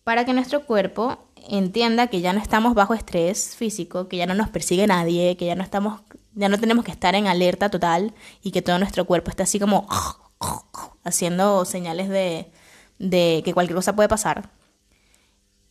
para 0.03 0.25
que 0.25 0.33
nuestro 0.33 0.65
cuerpo 0.65 1.19
entienda 1.47 2.07
que 2.07 2.21
ya 2.21 2.33
no 2.33 2.41
estamos 2.41 2.73
bajo 2.73 2.93
estrés 2.93 3.55
físico, 3.55 4.07
que 4.07 4.17
ya 4.17 4.25
no 4.25 4.33
nos 4.33 4.49
persigue 4.49 4.87
nadie, 4.87 5.37
que 5.37 5.45
ya 5.45 5.55
no 5.55 5.63
estamos, 5.63 6.01
ya 6.33 6.49
no 6.49 6.57
tenemos 6.59 6.83
que 6.83 6.91
estar 6.91 7.15
en 7.15 7.27
alerta 7.27 7.69
total 7.69 8.13
y 8.43 8.51
que 8.51 8.61
todo 8.61 8.77
nuestro 8.79 9.05
cuerpo 9.05 9.29
está 9.29 9.43
así 9.43 9.59
como 9.59 9.87
haciendo 11.03 11.63
señales 11.65 12.09
de, 12.09 12.51
de 12.99 13.41
que 13.43 13.53
cualquier 13.53 13.75
cosa 13.75 13.95
puede 13.95 14.09
pasar. 14.09 14.49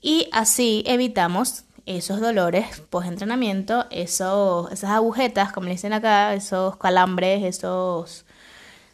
Y 0.01 0.29
así 0.33 0.83
evitamos 0.87 1.65
esos 1.87 2.21
dolores 2.21 2.81
post-entrenamiento, 2.91 3.87
esas 3.91 4.85
agujetas, 4.85 5.53
como 5.53 5.67
le 5.67 5.73
dicen 5.73 5.93
acá, 5.93 6.35
esos 6.35 6.77
calambres, 6.77 7.45
esos... 7.45 8.25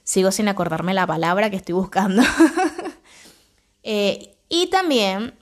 Sigo 0.04 0.30
sin 0.30 0.48
acordarme 0.48 0.92
la 0.92 1.06
palabra 1.06 1.48
que 1.48 1.56
estoy 1.56 1.74
buscando. 1.74 2.22
Eh, 3.86 4.34
y 4.48 4.68
también 4.68 5.34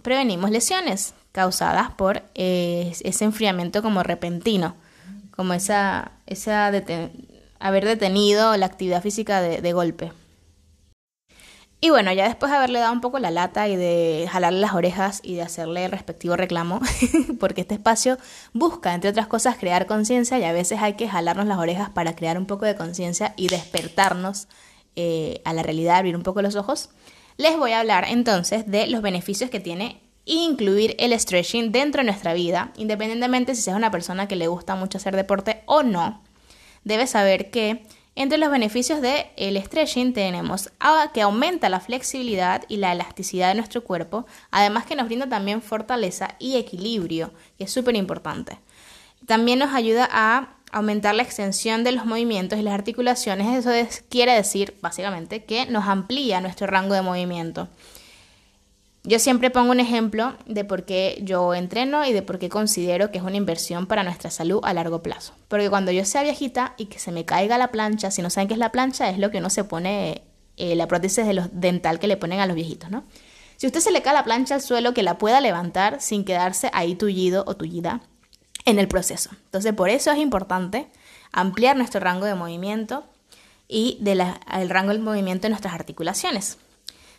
prevenimos 0.00 0.50
lesiones 0.50 1.12
causadas 1.32 1.90
por 1.90 2.22
eh, 2.34 2.94
ese 3.04 3.26
enfriamiento 3.26 3.82
como 3.82 4.02
repentino, 4.02 4.74
como 5.36 5.52
esa, 5.52 6.12
esa 6.24 6.72
haber 7.58 7.84
detenido 7.84 8.56
la 8.56 8.64
actividad 8.64 9.02
física 9.02 9.42
de 9.42 9.72
golpe. 9.74 10.12
Y 11.82 11.88
bueno, 11.88 12.12
ya 12.12 12.24
después 12.24 12.52
de 12.52 12.58
haberle 12.58 12.78
dado 12.78 12.92
un 12.92 13.00
poco 13.00 13.18
la 13.18 13.30
lata 13.30 13.66
y 13.66 13.76
de 13.76 14.28
jalarle 14.30 14.60
las 14.60 14.74
orejas 14.74 15.20
y 15.22 15.34
de 15.34 15.42
hacerle 15.42 15.86
el 15.86 15.90
respectivo 15.90 16.36
reclamo, 16.36 16.80
porque 17.40 17.62
este 17.62 17.74
espacio 17.74 18.18
busca, 18.52 18.94
entre 18.94 19.08
otras 19.08 19.26
cosas, 19.26 19.56
crear 19.56 19.86
conciencia 19.86 20.38
y 20.38 20.44
a 20.44 20.52
veces 20.52 20.80
hay 20.82 20.94
que 20.94 21.08
jalarnos 21.08 21.46
las 21.46 21.58
orejas 21.58 21.88
para 21.88 22.14
crear 22.14 22.36
un 22.36 22.44
poco 22.44 22.66
de 22.66 22.76
conciencia 22.76 23.32
y 23.38 23.48
despertarnos 23.48 24.46
eh, 24.94 25.40
a 25.46 25.54
la 25.54 25.62
realidad, 25.62 25.96
abrir 25.96 26.16
un 26.16 26.22
poco 26.22 26.42
los 26.42 26.54
ojos, 26.54 26.90
les 27.38 27.56
voy 27.56 27.72
a 27.72 27.80
hablar 27.80 28.04
entonces 28.08 28.70
de 28.70 28.86
los 28.86 29.00
beneficios 29.00 29.48
que 29.48 29.60
tiene 29.60 30.02
incluir 30.26 30.94
el 30.98 31.18
stretching 31.18 31.72
dentro 31.72 32.00
de 32.00 32.04
nuestra 32.04 32.34
vida, 32.34 32.72
independientemente 32.76 33.54
si 33.54 33.62
seas 33.62 33.76
una 33.76 33.90
persona 33.90 34.28
que 34.28 34.36
le 34.36 34.48
gusta 34.48 34.76
mucho 34.76 34.98
hacer 34.98 35.16
deporte 35.16 35.62
o 35.66 35.82
no. 35.82 36.22
Debes 36.84 37.10
saber 37.10 37.50
que 37.50 37.86
entre 38.16 38.38
los 38.38 38.50
beneficios 38.50 39.00
del 39.00 39.26
el 39.36 39.62
stretching 39.62 40.12
tenemos 40.12 40.70
que 41.14 41.22
aumenta 41.22 41.68
la 41.68 41.80
flexibilidad 41.80 42.64
y 42.68 42.76
la 42.76 42.92
elasticidad 42.92 43.48
de 43.48 43.54
nuestro 43.54 43.84
cuerpo, 43.84 44.26
además 44.50 44.84
que 44.84 44.96
nos 44.96 45.06
brinda 45.06 45.28
también 45.28 45.62
fortaleza 45.62 46.34
y 46.38 46.56
equilibrio, 46.56 47.32
que 47.56 47.64
es 47.64 47.72
súper 47.72 47.96
importante. 47.96 48.58
También 49.26 49.58
nos 49.58 49.74
ayuda 49.74 50.08
a 50.10 50.56
aumentar 50.72 51.14
la 51.14 51.22
extensión 51.22 51.84
de 51.84 51.92
los 51.92 52.04
movimientos 52.04 52.58
y 52.58 52.62
las 52.62 52.74
articulaciones, 52.74 53.66
eso 53.66 53.70
quiere 54.08 54.34
decir 54.34 54.76
básicamente 54.80 55.44
que 55.44 55.66
nos 55.66 55.86
amplía 55.86 56.40
nuestro 56.40 56.66
rango 56.66 56.94
de 56.94 57.02
movimiento. 57.02 57.68
Yo 59.02 59.18
siempre 59.18 59.50
pongo 59.50 59.70
un 59.70 59.80
ejemplo 59.80 60.36
de 60.44 60.64
por 60.64 60.84
qué 60.84 61.20
yo 61.22 61.54
entreno 61.54 62.04
y 62.04 62.12
de 62.12 62.20
por 62.20 62.38
qué 62.38 62.50
considero 62.50 63.10
que 63.10 63.18
es 63.18 63.24
una 63.24 63.36
inversión 63.36 63.86
para 63.86 64.02
nuestra 64.02 64.30
salud 64.30 64.60
a 64.62 64.74
largo 64.74 65.02
plazo. 65.02 65.32
Porque 65.48 65.70
cuando 65.70 65.90
yo 65.90 66.04
sea 66.04 66.22
viejita 66.22 66.74
y 66.76 66.86
que 66.86 66.98
se 66.98 67.10
me 67.10 67.24
caiga 67.24 67.56
la 67.56 67.70
plancha, 67.70 68.10
si 68.10 68.20
no 68.20 68.28
saben 68.28 68.48
qué 68.48 68.54
es 68.54 68.60
la 68.60 68.72
plancha, 68.72 69.08
es 69.08 69.18
lo 69.18 69.30
que 69.30 69.38
uno 69.38 69.48
se 69.48 69.64
pone, 69.64 70.22
eh, 70.58 70.76
la 70.76 70.86
prótesis 70.86 71.26
de 71.26 71.32
los 71.32 71.48
dental 71.52 71.98
que 71.98 72.08
le 72.08 72.18
ponen 72.18 72.40
a 72.40 72.46
los 72.46 72.54
viejitos, 72.54 72.90
¿no? 72.90 73.04
Si 73.56 73.66
usted 73.66 73.80
se 73.80 73.90
le 73.90 74.02
cae 74.02 74.14
la 74.14 74.24
plancha 74.24 74.54
al 74.54 74.62
suelo, 74.62 74.92
que 74.92 75.02
la 75.02 75.16
pueda 75.16 75.40
levantar 75.40 76.00
sin 76.02 76.24
quedarse 76.24 76.70
ahí 76.74 76.94
tullido 76.94 77.44
o 77.46 77.56
tullida 77.56 78.02
en 78.66 78.78
el 78.78 78.88
proceso. 78.88 79.30
Entonces, 79.46 79.72
por 79.72 79.88
eso 79.88 80.10
es 80.12 80.18
importante 80.18 80.88
ampliar 81.32 81.76
nuestro 81.76 82.00
rango 82.00 82.26
de 82.26 82.34
movimiento 82.34 83.04
y 83.66 83.98
el 84.02 84.70
rango 84.70 84.92
del 84.92 85.00
movimiento 85.00 85.42
de 85.42 85.50
nuestras 85.50 85.74
articulaciones. 85.74 86.58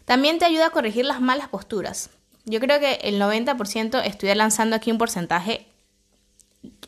También 0.05 0.39
te 0.39 0.45
ayuda 0.45 0.67
a 0.67 0.71
corregir 0.71 1.05
las 1.05 1.21
malas 1.21 1.47
posturas. 1.49 2.09
Yo 2.45 2.59
creo 2.59 2.79
que 2.79 2.95
el 3.03 3.21
90% 3.21 4.01
estoy 4.03 4.33
lanzando 4.33 4.75
aquí 4.75 4.91
un 4.91 4.97
porcentaje 4.97 5.67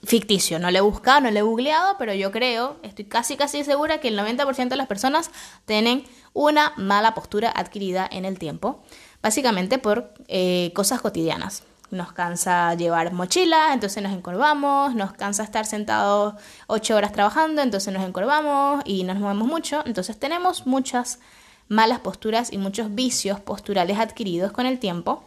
ficticio. 0.04 0.60
No 0.60 0.70
lo 0.72 0.78
he 0.78 0.82
buscado, 0.82 1.22
no 1.22 1.32
lo 1.32 1.40
he 1.40 1.42
googleado, 1.42 1.96
pero 1.98 2.14
yo 2.14 2.32
creo, 2.32 2.78
estoy 2.84 3.06
casi 3.06 3.38
casi 3.38 3.64
segura 3.64 4.00
que 4.00 4.10
el 4.10 4.20
90% 4.20 4.70
de 4.70 4.76
las 4.76 4.88
personas 4.88 5.32
tienen 5.66 6.04
una 6.34 6.74
mala 6.78 7.14
postura 7.14 7.52
adquirida 7.56 8.08
en 8.12 8.26
el 8.26 8.38
tiempo, 8.38 8.84
básicamente 9.22 9.78
por 9.78 10.14
eh, 10.28 10.72
cosas 10.76 11.02
cotidianas. 11.02 11.64
Nos 11.92 12.12
cansa 12.12 12.74
llevar 12.74 13.14
mochila, 13.14 13.72
entonces 13.74 14.02
nos 14.02 14.14
encorvamos, 14.14 14.96
nos 14.96 15.14
cansa 15.14 15.44
estar 15.44 15.66
sentados 15.66 16.34
ocho 16.66 16.96
horas 16.96 17.14
trabajando, 17.14 17.62
entonces 17.62 17.94
nos 17.94 18.04
encorvamos 18.04 18.82
y 18.86 19.04
nos 19.04 19.18
movemos 19.18 19.48
mucho, 19.48 19.84
entonces 19.86 20.20
tenemos 20.20 20.66
muchas 20.66 21.20
malas 21.68 22.00
posturas 22.00 22.52
y 22.52 22.58
muchos 22.58 22.94
vicios 22.94 23.40
posturales 23.40 23.98
adquiridos 23.98 24.52
con 24.52 24.66
el 24.66 24.80
tiempo, 24.80 25.24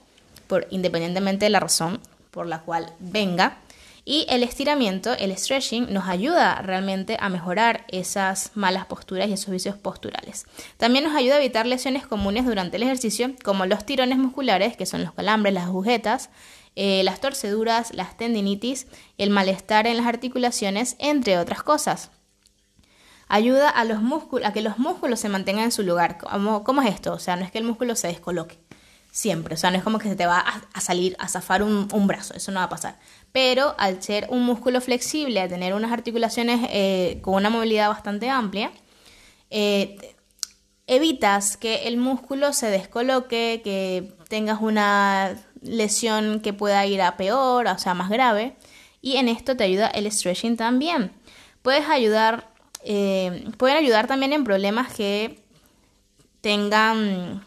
por, 0.47 0.67
independientemente 0.71 1.47
de 1.47 1.51
la 1.51 1.61
razón 1.61 2.01
por 2.31 2.47
la 2.47 2.61
cual 2.61 2.93
venga. 2.99 3.59
Y 4.05 4.25
el 4.29 4.45
estiramiento, 4.45 5.15
el 5.15 5.37
stretching, 5.37 5.93
nos 5.93 6.07
ayuda 6.07 6.63
realmente 6.63 7.17
a 7.19 7.29
mejorar 7.29 7.85
esas 7.89 8.53
malas 8.55 8.87
posturas 8.87 9.29
y 9.29 9.33
esos 9.33 9.51
vicios 9.51 9.75
posturales. 9.75 10.47
También 10.77 11.03
nos 11.03 11.17
ayuda 11.17 11.35
a 11.35 11.39
evitar 11.39 11.67
lesiones 11.67 12.07
comunes 12.07 12.47
durante 12.47 12.77
el 12.77 12.85
ejercicio, 12.85 13.33
como 13.43 13.67
los 13.67 13.85
tirones 13.85 14.19
musculares, 14.19 14.77
que 14.77 14.87
son 14.87 15.03
los 15.03 15.13
calambres, 15.13 15.55
las 15.55 15.65
agujetas, 15.65 16.31
eh, 16.77 17.03
las 17.03 17.21
torceduras, 17.21 17.95
las 17.95 18.17
tendinitis, 18.17 18.87
el 19.19 19.31
malestar 19.31 19.89
en 19.89 19.97
las 19.97 20.07
articulaciones, 20.07 20.95
entre 21.01 21.39
otras 21.39 21.65
cosas 21.65 22.11
ayuda 23.29 23.69
a, 23.69 23.85
los 23.85 24.03
músculos, 24.03 24.49
a 24.49 24.53
que 24.53 24.63
los 24.63 24.79
músculos 24.79 25.21
se 25.21 25.29
mantengan 25.29 25.65
en 25.65 25.73
su 25.73 25.83
lugar. 25.83 26.19
¿Cómo, 26.19 26.65
¿Cómo, 26.65 26.83
es 26.83 26.95
esto? 26.95 27.13
O 27.13 27.19
sea, 27.19 27.37
no 27.37 27.45
es 27.45 27.51
que 27.51 27.59
el 27.59 27.65
músculo 27.65 27.97
se 27.97 28.09
descoloque 28.09 28.59
siempre, 29.17 29.55
o 29.55 29.57
sea, 29.57 29.71
no 29.71 29.79
es 29.79 29.83
como 29.83 29.99
que 29.99 30.11
se 30.11 30.15
te 30.15 30.27
va 30.27 30.45
a, 30.75 30.81
salir, 30.83 31.17
a 31.19 31.27
zafar 31.27 31.63
un, 31.63 32.07
brazo, 32.07 32.35
eso 32.35 32.53
no 32.53 32.61
va 32.61 32.65
a 32.65 32.69
pasar. 32.69 32.99
Pero 33.33 33.75
al 33.79 34.03
ser 34.03 34.27
un 34.29 34.43
músculo 34.43 34.83
flexible, 34.83 35.41
a 35.41 35.49
tener 35.49 35.73
unas 35.73 35.91
articulaciones 35.91 36.69
eh, 36.71 37.19
con 37.23 37.35
una 37.35 37.49
movilidad 37.49 37.89
bastante 37.89 38.29
amplia, 38.29 38.73
eh, 39.49 40.15
evitas 40.87 41.57
que 41.57 41.89
el 41.89 41.97
músculo 41.97 42.53
se 42.53 42.69
descoloque, 42.69 43.63
que 43.65 44.15
tengas 44.29 44.61
una 44.61 45.35
lesión 45.63 46.41
que 46.41 46.53
pueda 46.53 46.85
ir 46.85 47.01
a 47.01 47.17
peor, 47.17 47.69
o 47.69 47.79
sea, 47.79 47.95
más 47.95 48.11
grave. 48.11 48.57
Y 49.01 49.17
en 49.17 49.29
esto 49.31 49.57
te 49.57 49.65
ayuda 49.65 49.87
el 49.89 50.13
stretching 50.13 50.59
también. 50.59 51.13
Puedes 51.63 51.89
ayudar 51.89 52.51
eh, 52.89 53.45
pueden 53.59 53.77
ayudar 53.77 54.07
también 54.07 54.33
en 54.33 54.45
problemas 54.45 54.95
que 54.95 55.43
tengan 56.41 57.45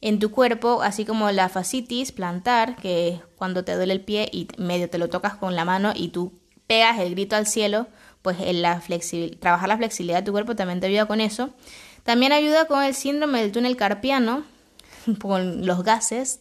en 0.00 0.18
tu 0.18 0.32
cuerpo, 0.32 0.82
así 0.82 1.04
como 1.04 1.30
la 1.30 1.48
fascitis 1.48 2.10
plantar, 2.10 2.74
que 2.74 3.08
es 3.08 3.20
cuando 3.36 3.64
te 3.64 3.76
duele 3.76 3.92
el 3.92 4.00
pie 4.00 4.28
y 4.32 4.48
medio 4.58 4.90
te 4.90 4.98
lo 4.98 5.08
tocas 5.08 5.36
con 5.36 5.54
la 5.54 5.64
mano 5.64 5.92
y 5.94 6.08
tú 6.08 6.32
pegas 6.66 6.98
el 6.98 7.12
grito 7.12 7.36
al 7.36 7.46
cielo, 7.46 7.86
pues 8.22 8.38
en 8.40 8.60
la 8.60 8.82
trabajar 9.38 9.68
la 9.68 9.76
flexibilidad 9.76 10.18
de 10.18 10.24
tu 10.24 10.32
cuerpo 10.32 10.56
también 10.56 10.80
te 10.80 10.88
ayuda 10.88 11.06
con 11.06 11.20
eso. 11.20 11.50
También 12.02 12.32
ayuda 12.32 12.66
con 12.66 12.82
el 12.82 12.94
síndrome 12.94 13.42
del 13.42 13.52
túnel 13.52 13.76
carpiano, 13.76 14.42
con 15.20 15.64
los 15.64 15.84
gases. 15.84 16.40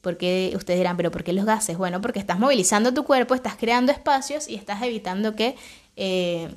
Porque 0.00 0.54
ustedes 0.56 0.80
dirán, 0.80 0.96
pero 0.96 1.10
¿por 1.10 1.22
qué 1.22 1.34
los 1.34 1.44
gases? 1.44 1.76
Bueno, 1.76 2.00
porque 2.00 2.18
estás 2.18 2.38
movilizando 2.38 2.94
tu 2.94 3.04
cuerpo, 3.04 3.34
estás 3.34 3.56
creando 3.56 3.92
espacios 3.92 4.48
y 4.48 4.54
estás 4.54 4.82
evitando 4.82 5.36
que 5.36 5.54
eh, 5.96 6.48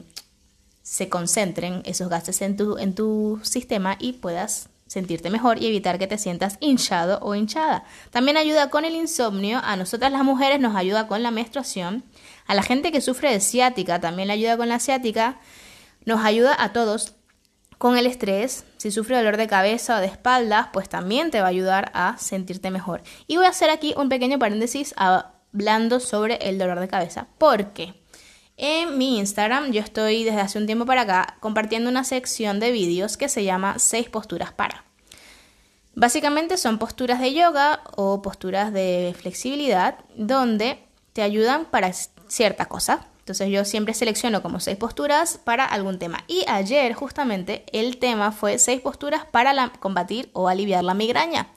se 0.85 1.09
concentren 1.09 1.81
esos 1.83 2.09
gases 2.09 2.43
en 2.43 2.55
tu, 2.55 2.77
en 2.77 2.93
tu 2.93 3.39
sistema 3.41 3.97
y 3.99 4.13
puedas 4.13 4.69
sentirte 4.85 5.31
mejor 5.31 5.59
y 5.59 5.65
evitar 5.65 5.97
que 5.97 6.05
te 6.05 6.19
sientas 6.19 6.57
hinchado 6.59 7.17
o 7.23 7.33
hinchada. 7.33 7.85
También 8.11 8.37
ayuda 8.37 8.69
con 8.69 8.85
el 8.85 8.93
insomnio, 8.93 9.59
a 9.63 9.77
nosotras 9.77 10.11
las 10.11 10.23
mujeres 10.23 10.59
nos 10.59 10.75
ayuda 10.75 11.07
con 11.07 11.23
la 11.23 11.31
menstruación, 11.31 12.03
a 12.45 12.53
la 12.53 12.61
gente 12.61 12.91
que 12.91 13.01
sufre 13.01 13.31
de 13.31 13.39
ciática 13.39 13.99
también 13.99 14.27
le 14.27 14.35
ayuda 14.35 14.57
con 14.57 14.69
la 14.69 14.79
ciática, 14.79 15.39
nos 16.05 16.23
ayuda 16.23 16.55
a 16.55 16.71
todos 16.71 17.15
con 17.79 17.97
el 17.97 18.05
estrés, 18.05 18.63
si 18.77 18.91
sufre 18.91 19.17
dolor 19.17 19.37
de 19.37 19.47
cabeza 19.47 19.97
o 19.97 20.01
de 20.01 20.05
espaldas, 20.05 20.67
pues 20.71 20.87
también 20.87 21.31
te 21.31 21.41
va 21.41 21.47
a 21.47 21.49
ayudar 21.49 21.91
a 21.95 22.15
sentirte 22.19 22.69
mejor. 22.69 23.01
Y 23.25 23.37
voy 23.37 23.47
a 23.47 23.49
hacer 23.49 23.71
aquí 23.71 23.95
un 23.97 24.07
pequeño 24.07 24.37
paréntesis 24.37 24.93
hablando 24.97 25.99
sobre 25.99 26.35
el 26.47 26.59
dolor 26.59 26.79
de 26.79 26.87
cabeza, 26.87 27.25
porque 27.39 28.04
en 28.57 28.97
mi 28.97 29.17
Instagram 29.19 29.71
yo 29.71 29.81
estoy 29.81 30.23
desde 30.23 30.41
hace 30.41 30.57
un 30.57 30.65
tiempo 30.65 30.85
para 30.85 31.01
acá 31.01 31.37
compartiendo 31.39 31.89
una 31.89 32.03
sección 32.03 32.59
de 32.59 32.71
vídeos 32.71 33.17
que 33.17 33.29
se 33.29 33.43
llama 33.43 33.79
6 33.79 34.09
posturas 34.09 34.53
para. 34.53 34.85
Básicamente 35.93 36.57
son 36.57 36.77
posturas 36.77 37.21
de 37.21 37.33
yoga 37.33 37.81
o 37.95 38.21
posturas 38.21 38.73
de 38.73 39.15
flexibilidad 39.17 39.99
donde 40.15 40.79
te 41.13 41.21
ayudan 41.21 41.65
para 41.65 41.93
cierta 41.93 42.65
cosa. 42.65 43.07
Entonces 43.19 43.49
yo 43.49 43.65
siempre 43.65 43.93
selecciono 43.93 44.41
como 44.41 44.59
6 44.59 44.77
posturas 44.77 45.39
para 45.43 45.65
algún 45.65 45.97
tema. 45.97 46.23
Y 46.27 46.43
ayer 46.47 46.93
justamente 46.93 47.63
el 47.71 47.97
tema 47.97 48.31
fue 48.31 48.59
6 48.59 48.81
posturas 48.81 49.25
para 49.25 49.69
combatir 49.79 50.29
o 50.33 50.49
aliviar 50.49 50.83
la 50.83 50.93
migraña. 50.93 51.47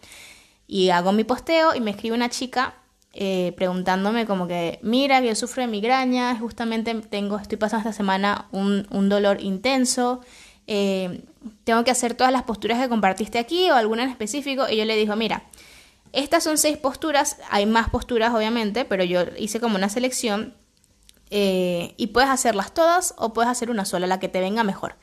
Y 0.67 0.91
hago 0.91 1.13
mi 1.13 1.25
posteo 1.25 1.75
y 1.75 1.81
me 1.81 1.91
escribe 1.91 2.15
una 2.15 2.31
chica 2.31 2.75
eh, 3.21 3.53
preguntándome 3.57 4.27
como 4.27 4.47
que, 4.47 4.79
mira, 4.81 5.21
que 5.21 5.27
yo 5.27 5.35
sufro 5.35 5.63
de 5.63 5.67
migraña, 5.67 6.39
justamente 6.39 6.95
tengo, 6.95 7.37
estoy 7.37 7.59
pasando 7.59 7.89
esta 7.89 7.97
semana 7.97 8.47
un, 8.53 9.09
dolor 9.09 9.41
intenso, 9.41 10.21
eh, 10.69 11.25
tengo 11.65 11.83
que 11.83 11.91
hacer 11.91 12.15
todas 12.15 12.33
las 12.33 12.45
posturas 12.45 12.81
que 12.81 12.89
compartiste 12.89 13.41
aquí 13.41 13.69
o 13.73 13.75
alguna 13.75 14.05
en 14.05 14.11
específico, 14.11 14.69
y 14.71 14.77
yo 14.77 14.85
le 14.85 14.95
digo, 14.95 15.17
mira, 15.17 15.43
estas 16.13 16.45
son 16.45 16.59
seis 16.59 16.77
posturas, 16.77 17.39
hay 17.51 17.67
más 17.67 17.91
posturas 17.91 18.33
obviamente, 18.33 18.85
pero 18.85 19.03
yo 19.03 19.25
hice 19.37 19.59
como 19.59 19.75
una 19.75 19.89
selección 19.89 20.55
eh, 21.31 21.95
y 21.97 22.07
puedes 22.09 22.31
hacerlas 22.31 22.73
todas 22.73 23.15
o 23.19 23.33
puedes 23.33 23.51
hacer 23.51 23.69
una 23.69 23.85
sola, 23.85 24.07
la 24.07 24.21
que 24.21 24.29
te 24.29 24.39
venga 24.39 24.63
mejor. 24.63 24.95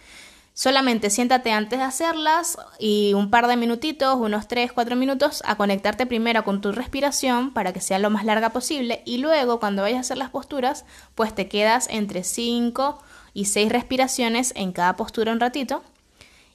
Solamente 0.58 1.10
siéntate 1.10 1.52
antes 1.52 1.80
de 1.80 1.84
hacerlas 1.84 2.58
y 2.80 3.14
un 3.14 3.30
par 3.30 3.48
de 3.48 3.58
minutitos, 3.58 4.16
unos 4.16 4.48
3, 4.48 4.72
4 4.72 4.96
minutos, 4.96 5.44
a 5.46 5.58
conectarte 5.58 6.06
primero 6.06 6.46
con 6.46 6.62
tu 6.62 6.72
respiración 6.72 7.52
para 7.52 7.74
que 7.74 7.82
sea 7.82 8.00
lo 8.00 8.10
más 8.10 8.24
larga 8.24 8.52
posible 8.52 9.02
y 9.04 9.18
luego 9.18 9.60
cuando 9.60 9.82
vayas 9.82 9.98
a 9.98 10.00
hacer 10.00 10.18
las 10.18 10.30
posturas, 10.30 10.86
pues 11.14 11.36
te 11.36 11.50
quedas 11.50 11.90
entre 11.92 12.24
5 12.24 13.04
y 13.34 13.46
6 13.46 13.70
respiraciones 13.70 14.54
en 14.56 14.72
cada 14.72 14.96
postura 14.96 15.34
un 15.34 15.42
ratito 15.42 15.84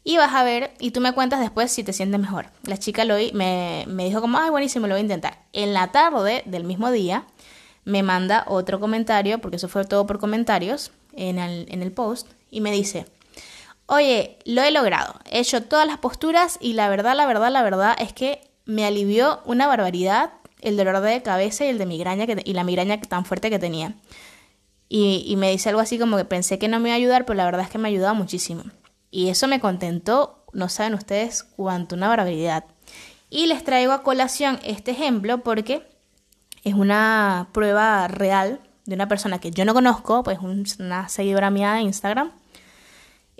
y 0.02 0.16
vas 0.16 0.32
a 0.32 0.44
ver 0.44 0.72
y 0.80 0.92
tú 0.92 1.02
me 1.02 1.12
cuentas 1.12 1.40
después 1.40 1.70
si 1.70 1.84
te 1.84 1.92
sientes 1.92 2.18
mejor. 2.18 2.46
La 2.62 2.78
chica 2.78 3.04
me, 3.04 3.84
me 3.86 4.04
dijo 4.06 4.22
como, 4.22 4.38
ay, 4.38 4.48
buenísimo, 4.48 4.86
lo 4.86 4.94
voy 4.94 5.00
a 5.00 5.02
intentar. 5.02 5.42
En 5.52 5.74
la 5.74 5.92
tarde 5.92 6.42
del 6.46 6.64
mismo 6.64 6.90
día 6.90 7.24
me 7.84 8.02
manda 8.02 8.46
otro 8.46 8.80
comentario, 8.80 9.42
porque 9.42 9.56
eso 9.56 9.68
fue 9.68 9.84
todo 9.84 10.06
por 10.06 10.18
comentarios 10.18 10.90
en 11.12 11.38
el 11.38 11.92
post, 11.92 12.28
y 12.50 12.62
me 12.62 12.72
dice, 12.72 13.04
Oye, 13.92 14.38
lo 14.44 14.62
he 14.62 14.70
logrado. 14.70 15.16
He 15.28 15.40
hecho 15.40 15.64
todas 15.64 15.84
las 15.84 15.98
posturas 15.98 16.58
y 16.60 16.74
la 16.74 16.88
verdad, 16.88 17.16
la 17.16 17.26
verdad, 17.26 17.50
la 17.50 17.64
verdad 17.64 17.96
es 17.98 18.12
que 18.12 18.40
me 18.64 18.86
alivió 18.86 19.40
una 19.46 19.66
barbaridad 19.66 20.30
el 20.60 20.76
dolor 20.76 21.00
de 21.00 21.22
cabeza 21.22 21.64
y 21.64 21.70
el 21.70 21.78
de 21.78 21.86
migraña 21.86 22.24
que, 22.24 22.40
y 22.44 22.52
la 22.52 22.62
migraña 22.62 23.00
tan 23.00 23.24
fuerte 23.24 23.50
que 23.50 23.58
tenía. 23.58 23.96
Y, 24.88 25.34
me 25.38 25.50
dice 25.50 25.70
algo 25.70 25.80
así 25.80 25.98
como 25.98 26.16
que 26.16 26.24
pensé 26.24 26.56
que 26.56 26.68
no 26.68 26.78
me 26.78 26.90
iba 26.90 26.94
a 26.94 26.98
ayudar, 26.98 27.24
pero 27.24 27.36
la 27.36 27.44
verdad 27.44 27.62
es 27.62 27.68
que 27.68 27.78
me 27.78 27.88
ha 27.88 27.90
ayudado 27.90 28.14
muchísimo. 28.14 28.62
Y 29.10 29.28
eso 29.28 29.48
me 29.48 29.58
contentó, 29.58 30.44
no 30.52 30.68
saben 30.68 30.94
ustedes 30.94 31.42
cuánto, 31.42 31.96
una 31.96 32.06
barbaridad. 32.06 32.66
Y 33.28 33.46
les 33.46 33.64
traigo 33.64 33.92
a 33.92 34.04
colación 34.04 34.60
este 34.62 34.92
ejemplo 34.92 35.42
porque 35.42 35.84
es 36.62 36.74
una 36.74 37.48
prueba 37.52 38.06
real 38.06 38.60
de 38.84 38.94
una 38.94 39.08
persona 39.08 39.40
que 39.40 39.50
yo 39.50 39.64
no 39.64 39.74
conozco, 39.74 40.22
pues 40.22 40.38
una 40.78 41.08
seguidora 41.08 41.50
mía 41.50 41.72
de 41.72 41.80
Instagram, 41.80 42.30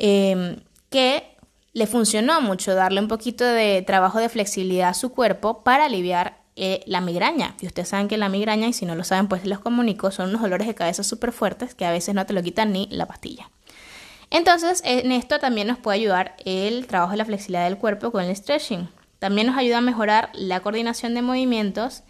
Em, 0.02 0.56
que 0.88 1.36
le 1.74 1.86
funcionó 1.86 2.40
mucho 2.40 2.74
darle 2.74 3.00
un 3.00 3.08
poquito 3.08 3.44
de 3.44 3.82
trabajo 3.82 4.18
de 4.18 4.30
flexibilidad 4.30 4.88
a 4.88 4.94
su 4.94 5.12
cuerpo 5.12 5.62
para 5.62 5.84
aliviar 5.84 6.40
eh, 6.56 6.82
la 6.86 7.02
migraña. 7.02 7.54
Y 7.60 7.66
ustedes 7.66 7.90
saben 7.90 8.08
que 8.08 8.16
la 8.16 8.30
migraña, 8.30 8.66
y 8.66 8.72
si 8.72 8.86
no 8.86 8.94
lo 8.94 9.04
saben, 9.04 9.28
pues 9.28 9.44
los 9.44 9.58
comunico, 9.58 10.10
son 10.10 10.30
unos 10.30 10.40
dolores 10.40 10.66
de 10.66 10.74
cabeza 10.74 11.02
súper 11.02 11.32
fuertes 11.32 11.74
que 11.74 11.84
a 11.84 11.90
veces 11.90 12.14
no 12.14 12.24
te 12.24 12.32
lo 12.32 12.42
quitan 12.42 12.72
ni 12.72 12.88
la 12.90 13.04
pastilla. 13.04 13.50
Entonces, 14.30 14.80
en 14.86 15.12
esto 15.12 15.38
también 15.38 15.66
nos 15.66 15.76
puede 15.76 15.98
ayudar 15.98 16.34
el 16.46 16.86
trabajo 16.86 17.10
de 17.10 17.18
la 17.18 17.26
flexibilidad 17.26 17.64
del 17.64 17.76
cuerpo 17.76 18.10
con 18.10 18.24
el 18.24 18.34
stretching. 18.34 18.88
También 19.18 19.48
nos 19.48 19.58
ayuda 19.58 19.78
a 19.78 19.82
mejorar 19.82 20.30
la 20.32 20.60
coordinación 20.60 21.14
de 21.14 21.20
movimientos 21.20 22.04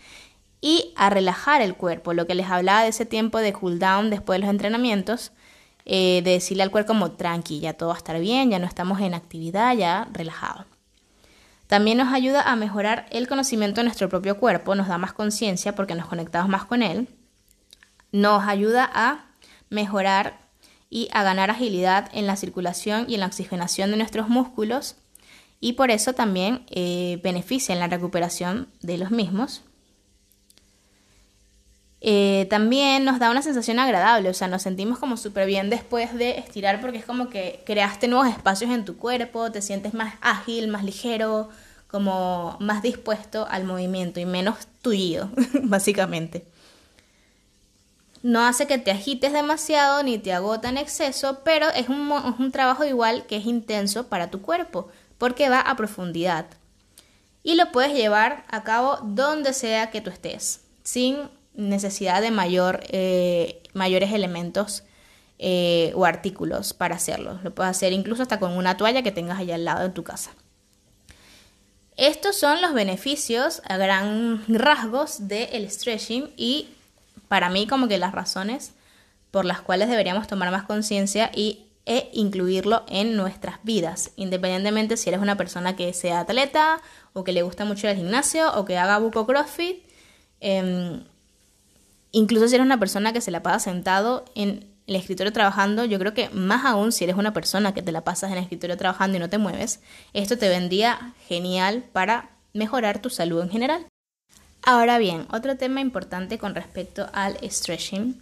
y 0.60 0.92
a 0.94 1.10
relajar 1.10 1.60
el 1.60 1.74
cuerpo, 1.74 2.14
lo 2.14 2.28
que 2.28 2.36
les 2.36 2.48
hablaba 2.48 2.84
de 2.84 2.90
ese 2.90 3.04
tiempo 3.04 3.38
de 3.38 3.52
cool 3.52 3.80
down 3.80 4.10
después 4.10 4.36
de 4.36 4.46
los 4.46 4.50
entrenamientos, 4.50 5.32
eh, 5.84 6.22
de 6.22 6.32
decirle 6.32 6.62
al 6.62 6.70
cuerpo 6.70 6.88
como 6.88 7.12
tranqui, 7.12 7.60
ya 7.60 7.74
todo 7.74 7.88
va 7.90 7.94
a 7.94 7.98
estar 7.98 8.18
bien, 8.20 8.50
ya 8.50 8.58
no 8.58 8.66
estamos 8.66 9.00
en 9.00 9.14
actividad, 9.14 9.74
ya 9.76 10.08
relajado. 10.12 10.66
También 11.66 11.98
nos 11.98 12.12
ayuda 12.12 12.42
a 12.42 12.56
mejorar 12.56 13.06
el 13.10 13.28
conocimiento 13.28 13.80
de 13.80 13.84
nuestro 13.84 14.08
propio 14.08 14.38
cuerpo, 14.38 14.74
nos 14.74 14.88
da 14.88 14.98
más 14.98 15.12
conciencia 15.12 15.74
porque 15.74 15.94
nos 15.94 16.06
conectamos 16.06 16.48
más 16.48 16.64
con 16.64 16.82
él. 16.82 17.08
Nos 18.10 18.42
ayuda 18.44 18.90
a 18.92 19.26
mejorar 19.68 20.40
y 20.90 21.08
a 21.12 21.22
ganar 21.22 21.50
agilidad 21.50 22.10
en 22.12 22.26
la 22.26 22.34
circulación 22.34 23.06
y 23.08 23.14
en 23.14 23.20
la 23.20 23.26
oxigenación 23.26 23.92
de 23.92 23.96
nuestros 23.96 24.28
músculos 24.28 24.96
y 25.60 25.74
por 25.74 25.90
eso 25.90 26.14
también 26.14 26.64
eh, 26.70 27.20
beneficia 27.22 27.72
en 27.72 27.78
la 27.78 27.86
recuperación 27.86 28.68
de 28.80 28.98
los 28.98 29.10
mismos. 29.10 29.62
Eh, 32.02 32.46
también 32.48 33.04
nos 33.04 33.18
da 33.18 33.30
una 33.30 33.42
sensación 33.42 33.78
agradable, 33.78 34.30
o 34.30 34.34
sea, 34.34 34.48
nos 34.48 34.62
sentimos 34.62 34.98
como 34.98 35.18
súper 35.18 35.46
bien 35.46 35.68
después 35.68 36.14
de 36.14 36.38
estirar 36.38 36.80
porque 36.80 36.96
es 36.96 37.04
como 37.04 37.28
que 37.28 37.62
creaste 37.66 38.08
nuevos 38.08 38.28
espacios 38.28 38.70
en 38.70 38.86
tu 38.86 38.96
cuerpo, 38.96 39.52
te 39.52 39.60
sientes 39.60 39.92
más 39.92 40.14
ágil, 40.22 40.68
más 40.68 40.82
ligero, 40.82 41.50
como 41.90 42.56
más 42.58 42.82
dispuesto 42.82 43.46
al 43.50 43.64
movimiento 43.64 44.18
y 44.18 44.24
menos 44.24 44.66
tullido, 44.80 45.30
básicamente. 45.62 46.46
No 48.22 48.46
hace 48.46 48.66
que 48.66 48.78
te 48.78 48.90
agites 48.90 49.32
demasiado 49.32 50.02
ni 50.02 50.18
te 50.18 50.32
agota 50.32 50.68
en 50.68 50.78
exceso, 50.78 51.40
pero 51.44 51.68
es 51.70 51.88
un, 51.88 52.12
es 52.12 52.38
un 52.38 52.52
trabajo 52.52 52.84
igual 52.84 53.26
que 53.26 53.36
es 53.36 53.46
intenso 53.46 54.08
para 54.08 54.30
tu 54.30 54.40
cuerpo, 54.40 54.88
porque 55.18 55.50
va 55.50 55.60
a 55.60 55.76
profundidad. 55.76 56.46
Y 57.42 57.54
lo 57.56 57.72
puedes 57.72 57.92
llevar 57.92 58.44
a 58.48 58.62
cabo 58.62 58.98
donde 59.02 59.52
sea 59.52 59.90
que 59.90 60.00
tú 60.00 60.10
estés, 60.10 60.60
sin 60.82 61.16
necesidad 61.60 62.20
de 62.20 62.30
mayor, 62.30 62.80
eh, 62.88 63.62
mayores 63.74 64.12
elementos 64.12 64.82
eh, 65.38 65.92
o 65.94 66.04
artículos 66.04 66.74
para 66.74 66.96
hacerlo. 66.96 67.38
Lo 67.42 67.54
puedes 67.54 67.70
hacer 67.70 67.92
incluso 67.92 68.22
hasta 68.22 68.38
con 68.38 68.52
una 68.52 68.76
toalla 68.76 69.02
que 69.02 69.12
tengas 69.12 69.38
allá 69.38 69.54
al 69.54 69.64
lado 69.64 69.82
de 69.82 69.90
tu 69.90 70.02
casa. 70.02 70.32
Estos 71.96 72.36
son 72.36 72.62
los 72.62 72.72
beneficios 72.72 73.62
a 73.68 73.76
gran 73.76 74.44
rasgos 74.48 75.28
del 75.28 75.70
stretching 75.70 76.30
y 76.36 76.68
para 77.28 77.50
mí 77.50 77.66
como 77.66 77.88
que 77.88 77.98
las 77.98 78.12
razones 78.12 78.72
por 79.30 79.44
las 79.44 79.60
cuales 79.60 79.88
deberíamos 79.88 80.26
tomar 80.26 80.50
más 80.50 80.64
conciencia 80.64 81.30
y 81.34 81.66
e 81.86 82.10
incluirlo 82.12 82.84
en 82.88 83.16
nuestras 83.16 83.58
vidas, 83.64 84.12
independientemente 84.16 84.96
si 84.96 85.08
eres 85.08 85.20
una 85.20 85.36
persona 85.36 85.74
que 85.76 85.92
sea 85.92 86.20
atleta 86.20 86.80
o 87.14 87.24
que 87.24 87.32
le 87.32 87.42
gusta 87.42 87.64
mucho 87.64 87.88
el 87.88 87.96
gimnasio 87.96 88.52
o 88.54 88.64
que 88.64 88.76
haga 88.78 88.98
buco 88.98 89.26
crossfit. 89.26 89.84
Em, 90.40 91.04
Incluso 92.12 92.48
si 92.48 92.56
eres 92.56 92.64
una 92.64 92.80
persona 92.80 93.12
que 93.12 93.20
se 93.20 93.30
la 93.30 93.42
pasa 93.42 93.70
sentado 93.70 94.24
en 94.34 94.66
el 94.86 94.96
escritorio 94.96 95.32
trabajando, 95.32 95.84
yo 95.84 95.98
creo 96.00 96.14
que 96.14 96.28
más 96.30 96.64
aún 96.64 96.90
si 96.90 97.04
eres 97.04 97.16
una 97.16 97.32
persona 97.32 97.72
que 97.72 97.82
te 97.82 97.92
la 97.92 98.02
pasas 98.02 98.32
en 98.32 98.38
el 98.38 98.42
escritorio 98.42 98.76
trabajando 98.76 99.16
y 99.16 99.20
no 99.20 99.30
te 99.30 99.38
mueves, 99.38 99.80
esto 100.12 100.36
te 100.36 100.48
vendría 100.48 101.14
genial 101.28 101.84
para 101.92 102.30
mejorar 102.52 103.00
tu 103.00 103.10
salud 103.10 103.40
en 103.42 103.50
general. 103.50 103.86
Ahora 104.62 104.98
bien, 104.98 105.26
otro 105.30 105.56
tema 105.56 105.80
importante 105.80 106.38
con 106.38 106.56
respecto 106.56 107.08
al 107.12 107.38
stretching 107.48 108.20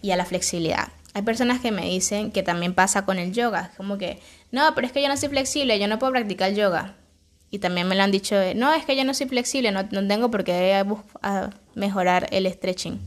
y 0.00 0.12
a 0.12 0.16
la 0.16 0.24
flexibilidad. 0.24 0.88
Hay 1.12 1.22
personas 1.22 1.60
que 1.60 1.72
me 1.72 1.86
dicen 1.86 2.30
que 2.30 2.44
también 2.44 2.74
pasa 2.74 3.04
con 3.04 3.18
el 3.18 3.32
yoga, 3.32 3.72
como 3.76 3.98
que, 3.98 4.20
no, 4.52 4.74
pero 4.74 4.86
es 4.86 4.92
que 4.92 5.02
yo 5.02 5.08
no 5.08 5.16
soy 5.16 5.30
flexible, 5.30 5.78
yo 5.80 5.88
no 5.88 5.98
puedo 5.98 6.12
practicar 6.12 6.54
yoga. 6.54 6.94
Y 7.50 7.58
también 7.58 7.88
me 7.88 7.96
lo 7.96 8.02
han 8.02 8.12
dicho, 8.12 8.36
no, 8.54 8.72
es 8.72 8.84
que 8.84 8.96
yo 8.96 9.04
no 9.04 9.14
soy 9.14 9.26
flexible, 9.26 9.72
no, 9.72 9.82
no 9.90 10.06
tengo 10.06 10.30
por 10.30 10.44
qué 10.44 10.84
mejorar 11.74 12.28
el 12.30 12.52
stretching. 12.52 13.00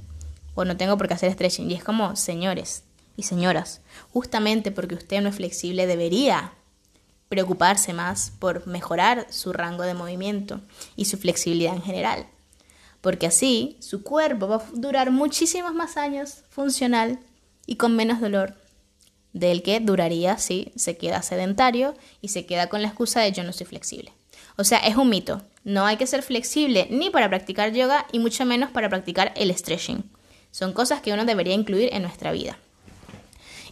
O 0.60 0.66
no 0.66 0.76
tengo 0.76 0.98
por 0.98 1.08
qué 1.08 1.14
hacer 1.14 1.32
stretching. 1.32 1.72
Y 1.72 1.76
es 1.76 1.86
como, 1.86 2.18
señores 2.18 2.84
y 3.16 3.24
señoras, 3.24 3.80
justamente 4.12 4.72
porque 4.72 4.96
usted 4.96 5.22
no 5.22 5.30
es 5.30 5.36
flexible, 5.36 5.88
debería 5.88 6.52
preocuparse 7.30 7.94
más 7.94 8.34
por 8.40 8.68
mejorar 8.68 9.26
su 9.30 9.54
rango 9.54 9.84
de 9.84 9.94
movimiento 9.94 10.60
y 10.98 11.06
su 11.06 11.18
flexibilidad 11.18 11.74
en 11.74 11.82
general. 11.82 12.26
Porque 13.00 13.28
así 13.28 13.78
su 13.80 14.04
cuerpo 14.04 14.50
va 14.50 14.58
a 14.58 14.66
durar 14.74 15.12
muchísimos 15.12 15.74
más 15.74 15.96
años 15.96 16.44
funcional 16.50 17.20
y 17.66 17.78
con 17.78 17.96
menos 17.96 18.20
dolor 18.20 18.56
del 19.32 19.64
que 19.64 19.80
duraría 19.80 20.38
si 20.40 20.74
se 20.76 20.98
queda 20.98 21.22
sedentario 21.22 21.96
y 22.20 22.28
se 22.28 22.46
queda 22.46 22.68
con 22.68 22.82
la 22.82 22.90
excusa 22.90 23.22
de 23.22 23.32
yo 23.32 23.46
no 23.46 23.54
soy 23.54 23.66
flexible. 23.66 24.12
O 24.58 24.66
sea, 24.66 24.80
es 24.80 24.98
un 24.98 25.08
mito. 25.08 25.42
No 25.64 25.86
hay 25.86 25.96
que 25.96 26.06
ser 26.06 26.22
flexible 26.22 26.90
ni 26.90 27.10
para 27.10 27.30
practicar 27.30 27.72
yoga 27.72 28.06
y 28.12 28.20
mucho 28.20 28.46
menos 28.46 28.72
para 28.72 28.90
practicar 28.90 29.32
el 29.38 29.56
stretching. 29.56 30.19
Son 30.52 30.74
cosas 30.74 31.02
que 31.02 31.14
uno 31.14 31.26
debería 31.26 31.54
incluir 31.54 31.90
en 31.94 32.04
nuestra 32.04 32.32
vida. 32.32 32.58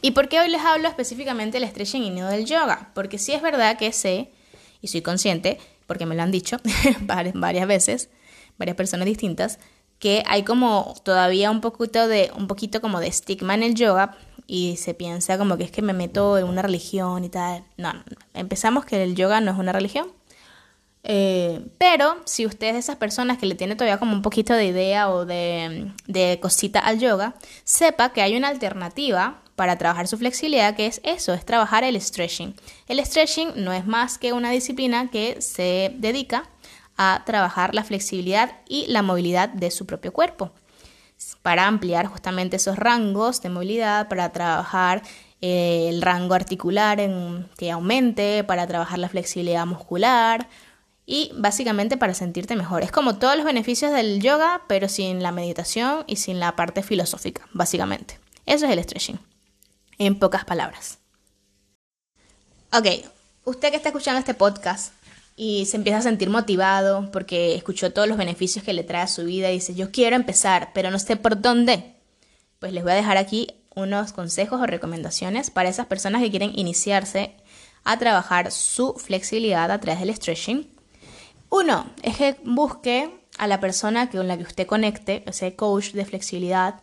¿Y 0.01 0.11
por 0.11 0.29
qué 0.29 0.39
hoy 0.39 0.49
les 0.49 0.61
hablo 0.61 0.87
específicamente 0.87 1.59
del 1.59 1.69
stretching 1.69 2.03
y 2.03 2.09
no 2.11 2.27
del 2.27 2.45
yoga? 2.45 2.91
Porque 2.93 3.17
sí 3.17 3.33
es 3.33 3.41
verdad 3.41 3.77
que 3.77 3.91
sé, 3.91 4.31
y 4.81 4.87
soy 4.87 5.01
consciente, 5.01 5.59
porque 5.87 6.05
me 6.05 6.15
lo 6.15 6.21
han 6.21 6.31
dicho 6.31 6.57
varias 7.01 7.67
veces, 7.67 8.09
varias 8.57 8.77
personas 8.77 9.05
distintas, 9.05 9.59
que 9.99 10.23
hay 10.27 10.43
como 10.43 10.93
todavía 11.03 11.49
un 11.49 11.61
poquito 11.61 12.07
de 12.07 12.31
un 12.35 12.47
poquito 12.47 12.81
como 12.81 12.99
de 12.99 13.07
estigma 13.07 13.55
en 13.55 13.63
el 13.63 13.73
yoga 13.73 14.15
y 14.45 14.77
se 14.77 14.93
piensa 14.93 15.37
como 15.37 15.57
que 15.57 15.63
es 15.63 15.71
que 15.71 15.81
me 15.81 15.93
meto 15.93 16.37
en 16.37 16.45
una 16.45 16.61
religión 16.61 17.23
y 17.23 17.29
tal. 17.29 17.63
No, 17.77 17.93
no, 17.93 18.01
empezamos 18.33 18.85
que 18.85 19.03
el 19.03 19.15
yoga 19.15 19.41
no 19.41 19.51
es 19.51 19.57
una 19.57 19.71
religión. 19.71 20.11
Eh, 21.09 21.61
pero 21.77 22.17
si 22.25 22.45
usted 22.45 22.67
es 22.67 22.73
de 22.73 22.79
esas 22.79 22.97
personas 22.97 23.37
que 23.37 23.45
le 23.45 23.55
tiene 23.55 23.75
todavía 23.75 23.97
como 23.97 24.11
un 24.11 24.21
poquito 24.21 24.53
de 24.53 24.65
idea 24.65 25.09
o 25.09 25.25
de, 25.25 25.93
de 26.05 26.37
cosita 26.41 26.81
al 26.81 26.99
yoga, 26.99 27.35
sepa 27.63 28.11
que 28.11 28.21
hay 28.21 28.35
una 28.35 28.49
alternativa 28.49 29.39
para 29.55 29.77
trabajar 29.77 30.09
su 30.09 30.17
flexibilidad 30.17 30.75
que 30.75 30.85
es 30.85 30.99
eso, 31.05 31.33
es 31.33 31.45
trabajar 31.45 31.85
el 31.85 31.99
stretching. 31.99 32.53
El 32.89 33.03
stretching 33.05 33.53
no 33.55 33.71
es 33.71 33.87
más 33.87 34.17
que 34.17 34.33
una 34.33 34.51
disciplina 34.51 35.09
que 35.09 35.41
se 35.41 35.95
dedica 35.97 36.43
a 36.97 37.23
trabajar 37.25 37.73
la 37.73 37.85
flexibilidad 37.85 38.51
y 38.67 38.87
la 38.87 39.01
movilidad 39.01 39.47
de 39.47 39.71
su 39.71 39.85
propio 39.85 40.11
cuerpo 40.11 40.51
para 41.41 41.67
ampliar 41.67 42.07
justamente 42.07 42.57
esos 42.57 42.77
rangos 42.77 43.41
de 43.41 43.49
movilidad, 43.49 44.09
para 44.09 44.31
trabajar 44.33 45.01
eh, 45.41 45.87
el 45.89 46.01
rango 46.01 46.33
articular 46.33 46.99
que 47.57 47.71
aumente, 47.71 48.43
para 48.43 48.67
trabajar 48.67 48.99
la 48.99 49.09
flexibilidad 49.09 49.65
muscular, 49.65 50.47
y 51.09 51.31
básicamente 51.33 51.95
para 51.95 52.13
sentirte 52.13 52.57
mejor. 52.57 52.83
Es 52.83 52.91
como 52.91 53.17
todos 53.17 53.37
los 53.37 53.45
beneficios 53.45 53.93
del 53.93 54.21
yoga, 54.21 54.63
pero 54.67 54.89
sin 54.89 55.23
la 55.23 55.31
meditación 55.31 56.03
y 56.05 56.17
sin 56.17 56.39
la 56.39 56.55
parte 56.55 56.83
filosófica, 56.83 57.47
básicamente. 57.53 58.19
Eso 58.45 58.65
es 58.65 58.71
el 58.73 58.83
stretching, 58.83 59.19
en 59.97 60.19
pocas 60.19 60.43
palabras. 60.43 60.99
Ok, 62.73 62.87
usted 63.45 63.71
que 63.71 63.77
está 63.77 63.89
escuchando 63.89 64.19
este 64.19 64.33
podcast 64.33 64.93
y 65.37 65.65
se 65.65 65.77
empieza 65.77 65.99
a 65.99 66.01
sentir 66.01 66.29
motivado 66.29 67.09
porque 67.11 67.55
escuchó 67.55 67.93
todos 67.93 68.09
los 68.09 68.17
beneficios 68.17 68.65
que 68.65 68.73
le 68.73 68.83
trae 68.83 69.03
a 69.03 69.07
su 69.07 69.23
vida 69.23 69.49
y 69.49 69.55
dice, 69.55 69.75
yo 69.75 69.91
quiero 69.91 70.17
empezar, 70.17 70.71
pero 70.73 70.91
no 70.91 70.99
sé 70.99 71.15
por 71.15 71.41
dónde. 71.41 71.95
Pues 72.59 72.73
les 72.73 72.83
voy 72.83 72.91
a 72.91 72.95
dejar 72.95 73.15
aquí 73.15 73.47
unos 73.75 74.11
consejos 74.11 74.59
o 74.59 74.65
recomendaciones 74.65 75.51
para 75.51 75.69
esas 75.69 75.85
personas 75.85 76.21
que 76.21 76.31
quieren 76.31 76.51
iniciarse 76.59 77.37
a 77.85 77.97
trabajar 77.97 78.51
su 78.51 78.95
flexibilidad 78.95 79.71
a 79.71 79.79
través 79.79 80.01
del 80.01 80.13
stretching 80.13 80.76
uno, 81.49 81.87
es 82.03 82.17
que 82.17 82.37
busque 82.43 83.09
a 83.37 83.47
la 83.47 83.59
persona 83.59 84.09
con 84.09 84.27
la 84.27 84.37
que 84.37 84.43
usted 84.43 84.67
conecte, 84.67 85.23
ese 85.25 85.55
coach 85.55 85.91
de 85.91 86.05
flexibilidad, 86.05 86.81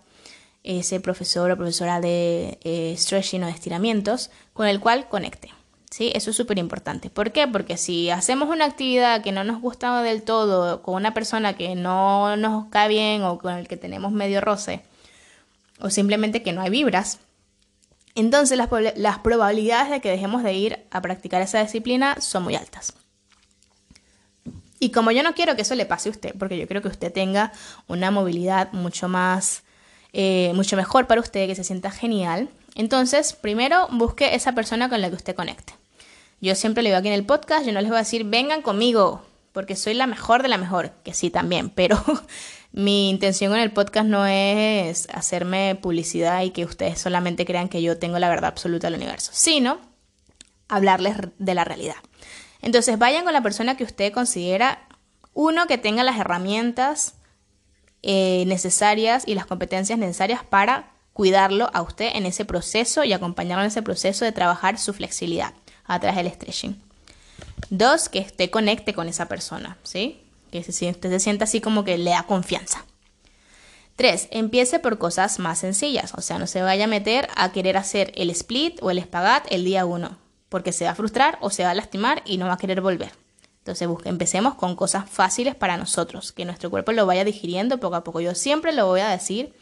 ese 0.62 1.00
profesor 1.00 1.50
o 1.50 1.56
profesora 1.56 2.00
de 2.00 2.58
eh, 2.64 2.94
stretching 2.96 3.42
o 3.42 3.46
de 3.46 3.52
estiramientos, 3.52 4.30
con 4.52 4.66
el 4.66 4.80
cual 4.80 5.08
conecte. 5.08 5.52
¿Sí? 5.90 6.10
Eso 6.12 6.30
es 6.30 6.36
súper 6.36 6.58
importante. 6.58 7.08
¿Por 7.08 7.30
qué? 7.30 7.46
Porque 7.46 7.76
si 7.76 8.10
hacemos 8.10 8.48
una 8.48 8.64
actividad 8.64 9.22
que 9.22 9.30
no 9.30 9.44
nos 9.44 9.60
gusta 9.60 10.02
del 10.02 10.22
todo, 10.24 10.82
con 10.82 10.94
una 10.96 11.14
persona 11.14 11.56
que 11.56 11.76
no 11.76 12.36
nos 12.36 12.66
cae 12.66 12.88
bien 12.88 13.22
o 13.22 13.38
con 13.38 13.54
el 13.54 13.68
que 13.68 13.76
tenemos 13.76 14.10
medio 14.10 14.40
roce, 14.40 14.82
o 15.80 15.90
simplemente 15.90 16.42
que 16.42 16.52
no 16.52 16.62
hay 16.62 16.70
vibras, 16.70 17.20
entonces 18.16 18.58
las, 18.58 18.68
las 18.96 19.18
probabilidades 19.18 19.90
de 19.90 20.00
que 20.00 20.10
dejemos 20.10 20.42
de 20.42 20.54
ir 20.54 20.84
a 20.90 21.00
practicar 21.00 21.42
esa 21.42 21.62
disciplina 21.62 22.16
son 22.20 22.42
muy 22.42 22.56
altas. 22.56 22.94
Y 24.84 24.90
como 24.90 25.10
yo 25.12 25.22
no 25.22 25.32
quiero 25.32 25.56
que 25.56 25.62
eso 25.62 25.74
le 25.74 25.86
pase 25.86 26.10
a 26.10 26.12
usted, 26.12 26.34
porque 26.38 26.58
yo 26.58 26.66
quiero 26.66 26.82
que 26.82 26.88
usted 26.88 27.10
tenga 27.10 27.52
una 27.86 28.10
movilidad 28.10 28.70
mucho 28.72 29.08
más, 29.08 29.62
eh, 30.12 30.52
mucho 30.54 30.76
mejor 30.76 31.06
para 31.06 31.22
usted, 31.22 31.46
que 31.46 31.54
se 31.54 31.64
sienta 31.64 31.90
genial, 31.90 32.50
entonces 32.74 33.32
primero 33.32 33.88
busque 33.92 34.34
esa 34.34 34.52
persona 34.52 34.90
con 34.90 35.00
la 35.00 35.08
que 35.08 35.16
usted 35.16 35.34
conecte. 35.34 35.72
Yo 36.42 36.54
siempre 36.54 36.82
le 36.82 36.90
digo 36.90 36.98
aquí 36.98 37.08
en 37.08 37.14
el 37.14 37.24
podcast, 37.24 37.64
yo 37.64 37.72
no 37.72 37.80
les 37.80 37.88
voy 37.88 37.96
a 37.96 38.00
decir, 38.00 38.24
vengan 38.24 38.60
conmigo, 38.60 39.22
porque 39.52 39.74
soy 39.74 39.94
la 39.94 40.06
mejor 40.06 40.42
de 40.42 40.48
la 40.48 40.58
mejor, 40.58 40.90
que 41.02 41.14
sí 41.14 41.30
también, 41.30 41.70
pero 41.74 41.98
mi 42.72 43.08
intención 43.08 43.54
en 43.54 43.60
el 43.60 43.72
podcast 43.72 44.06
no 44.06 44.26
es 44.26 45.08
hacerme 45.14 45.78
publicidad 45.80 46.42
y 46.42 46.50
que 46.50 46.66
ustedes 46.66 46.98
solamente 46.98 47.46
crean 47.46 47.70
que 47.70 47.80
yo 47.80 47.96
tengo 47.96 48.18
la 48.18 48.28
verdad 48.28 48.50
absoluta 48.50 48.88
del 48.88 49.00
universo, 49.00 49.30
sino 49.32 49.78
hablarles 50.68 51.16
de 51.38 51.54
la 51.54 51.64
realidad. 51.64 51.96
Entonces 52.64 52.98
vayan 52.98 53.24
con 53.24 53.34
la 53.34 53.42
persona 53.42 53.76
que 53.76 53.84
usted 53.84 54.10
considera, 54.10 54.88
uno, 55.34 55.66
que 55.66 55.76
tenga 55.76 56.02
las 56.02 56.18
herramientas 56.18 57.12
eh, 58.02 58.44
necesarias 58.46 59.24
y 59.26 59.34
las 59.34 59.44
competencias 59.44 59.98
necesarias 59.98 60.42
para 60.42 60.90
cuidarlo 61.12 61.68
a 61.74 61.82
usted 61.82 62.12
en 62.14 62.24
ese 62.24 62.46
proceso 62.46 63.04
y 63.04 63.12
acompañarlo 63.12 63.62
en 63.62 63.68
ese 63.68 63.82
proceso 63.82 64.24
de 64.24 64.32
trabajar 64.32 64.78
su 64.78 64.94
flexibilidad 64.94 65.52
a 65.84 66.00
través 66.00 66.16
del 66.16 66.32
stretching. 66.32 66.82
Dos, 67.68 68.08
que 68.08 68.20
usted 68.20 68.48
conecte 68.48 68.94
con 68.94 69.08
esa 69.08 69.28
persona, 69.28 69.76
¿sí? 69.82 70.22
Que 70.50 70.60
usted 70.60 70.72
se 71.10 71.20
sienta 71.20 71.44
así 71.44 71.60
como 71.60 71.84
que 71.84 71.98
le 71.98 72.12
da 72.12 72.22
confianza. 72.22 72.86
Tres, 73.94 74.26
empiece 74.30 74.78
por 74.78 74.96
cosas 74.96 75.38
más 75.38 75.58
sencillas, 75.58 76.14
o 76.14 76.22
sea, 76.22 76.38
no 76.38 76.46
se 76.46 76.62
vaya 76.62 76.84
a 76.84 76.88
meter 76.88 77.28
a 77.36 77.52
querer 77.52 77.76
hacer 77.76 78.10
el 78.14 78.30
split 78.30 78.82
o 78.82 78.90
el 78.90 78.96
espagat 78.96 79.44
el 79.50 79.66
día 79.66 79.84
uno 79.84 80.23
porque 80.54 80.70
se 80.70 80.84
va 80.84 80.92
a 80.92 80.94
frustrar 80.94 81.36
o 81.40 81.50
se 81.50 81.64
va 81.64 81.70
a 81.70 81.74
lastimar 81.74 82.22
y 82.24 82.36
no 82.36 82.46
va 82.46 82.52
a 82.52 82.58
querer 82.58 82.80
volver. 82.80 83.10
Entonces 83.58 83.88
empecemos 84.04 84.54
con 84.54 84.76
cosas 84.76 85.10
fáciles 85.10 85.56
para 85.56 85.76
nosotros, 85.76 86.30
que 86.30 86.44
nuestro 86.44 86.70
cuerpo 86.70 86.92
lo 86.92 87.06
vaya 87.06 87.24
digiriendo 87.24 87.80
poco 87.80 87.96
a 87.96 88.04
poco. 88.04 88.20
Yo 88.20 88.36
siempre 88.36 88.72
lo 88.72 88.86
voy 88.86 89.00
a 89.00 89.08
decir, 89.08 89.52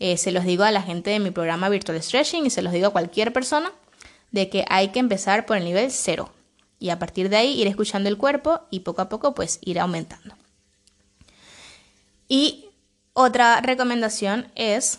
eh, 0.00 0.16
se 0.16 0.32
los 0.32 0.44
digo 0.44 0.64
a 0.64 0.72
la 0.72 0.82
gente 0.82 1.10
de 1.10 1.20
mi 1.20 1.30
programa 1.30 1.68
Virtual 1.68 2.02
Stretching 2.02 2.46
y 2.46 2.50
se 2.50 2.62
los 2.62 2.72
digo 2.72 2.88
a 2.88 2.90
cualquier 2.90 3.32
persona, 3.32 3.70
de 4.32 4.50
que 4.50 4.64
hay 4.68 4.88
que 4.88 4.98
empezar 4.98 5.46
por 5.46 5.56
el 5.56 5.64
nivel 5.64 5.92
cero 5.92 6.32
y 6.80 6.90
a 6.90 6.98
partir 6.98 7.28
de 7.28 7.36
ahí 7.36 7.52
ir 7.52 7.68
escuchando 7.68 8.08
el 8.08 8.18
cuerpo 8.18 8.62
y 8.70 8.80
poco 8.80 9.02
a 9.02 9.08
poco 9.08 9.36
pues 9.36 9.60
ir 9.62 9.78
aumentando. 9.78 10.34
Y 12.26 12.70
otra 13.12 13.60
recomendación 13.60 14.50
es 14.56 14.98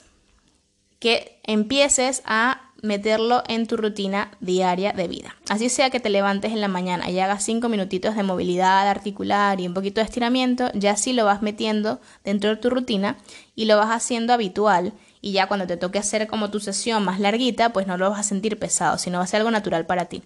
que 0.99 1.41
empieces 1.43 2.21
a 2.23 2.70
meterlo 2.81 3.43
en 3.47 3.67
tu 3.67 3.77
rutina 3.77 4.31
diaria 4.39 4.93
de 4.93 5.07
vida. 5.07 5.35
Así 5.49 5.69
sea 5.69 5.89
que 5.89 5.99
te 5.99 6.09
levantes 6.09 6.51
en 6.51 6.61
la 6.61 6.67
mañana 6.67 7.09
y 7.09 7.19
hagas 7.19 7.43
cinco 7.43 7.69
minutitos 7.69 8.15
de 8.15 8.23
movilidad 8.23 8.87
articular 8.87 9.59
y 9.59 9.67
un 9.67 9.73
poquito 9.73 10.01
de 10.01 10.05
estiramiento, 10.05 10.69
ya 10.73 10.95
sí 10.95 11.13
lo 11.13 11.25
vas 11.25 11.41
metiendo 11.41 11.99
dentro 12.23 12.49
de 12.49 12.57
tu 12.57 12.69
rutina 12.69 13.17
y 13.55 13.65
lo 13.65 13.77
vas 13.77 13.89
haciendo 13.89 14.33
habitual 14.33 14.93
y 15.21 15.33
ya 15.33 15.47
cuando 15.47 15.67
te 15.67 15.77
toque 15.77 15.99
hacer 15.99 16.27
como 16.27 16.49
tu 16.49 16.59
sesión 16.59 17.05
más 17.05 17.19
larguita, 17.19 17.73
pues 17.73 17.85
no 17.85 17.97
lo 17.97 18.09
vas 18.09 18.19
a 18.19 18.23
sentir 18.23 18.57
pesado, 18.57 18.97
sino 18.97 19.19
va 19.19 19.23
a 19.23 19.27
ser 19.27 19.39
algo 19.39 19.51
natural 19.51 19.85
para 19.85 20.05
ti. 20.05 20.23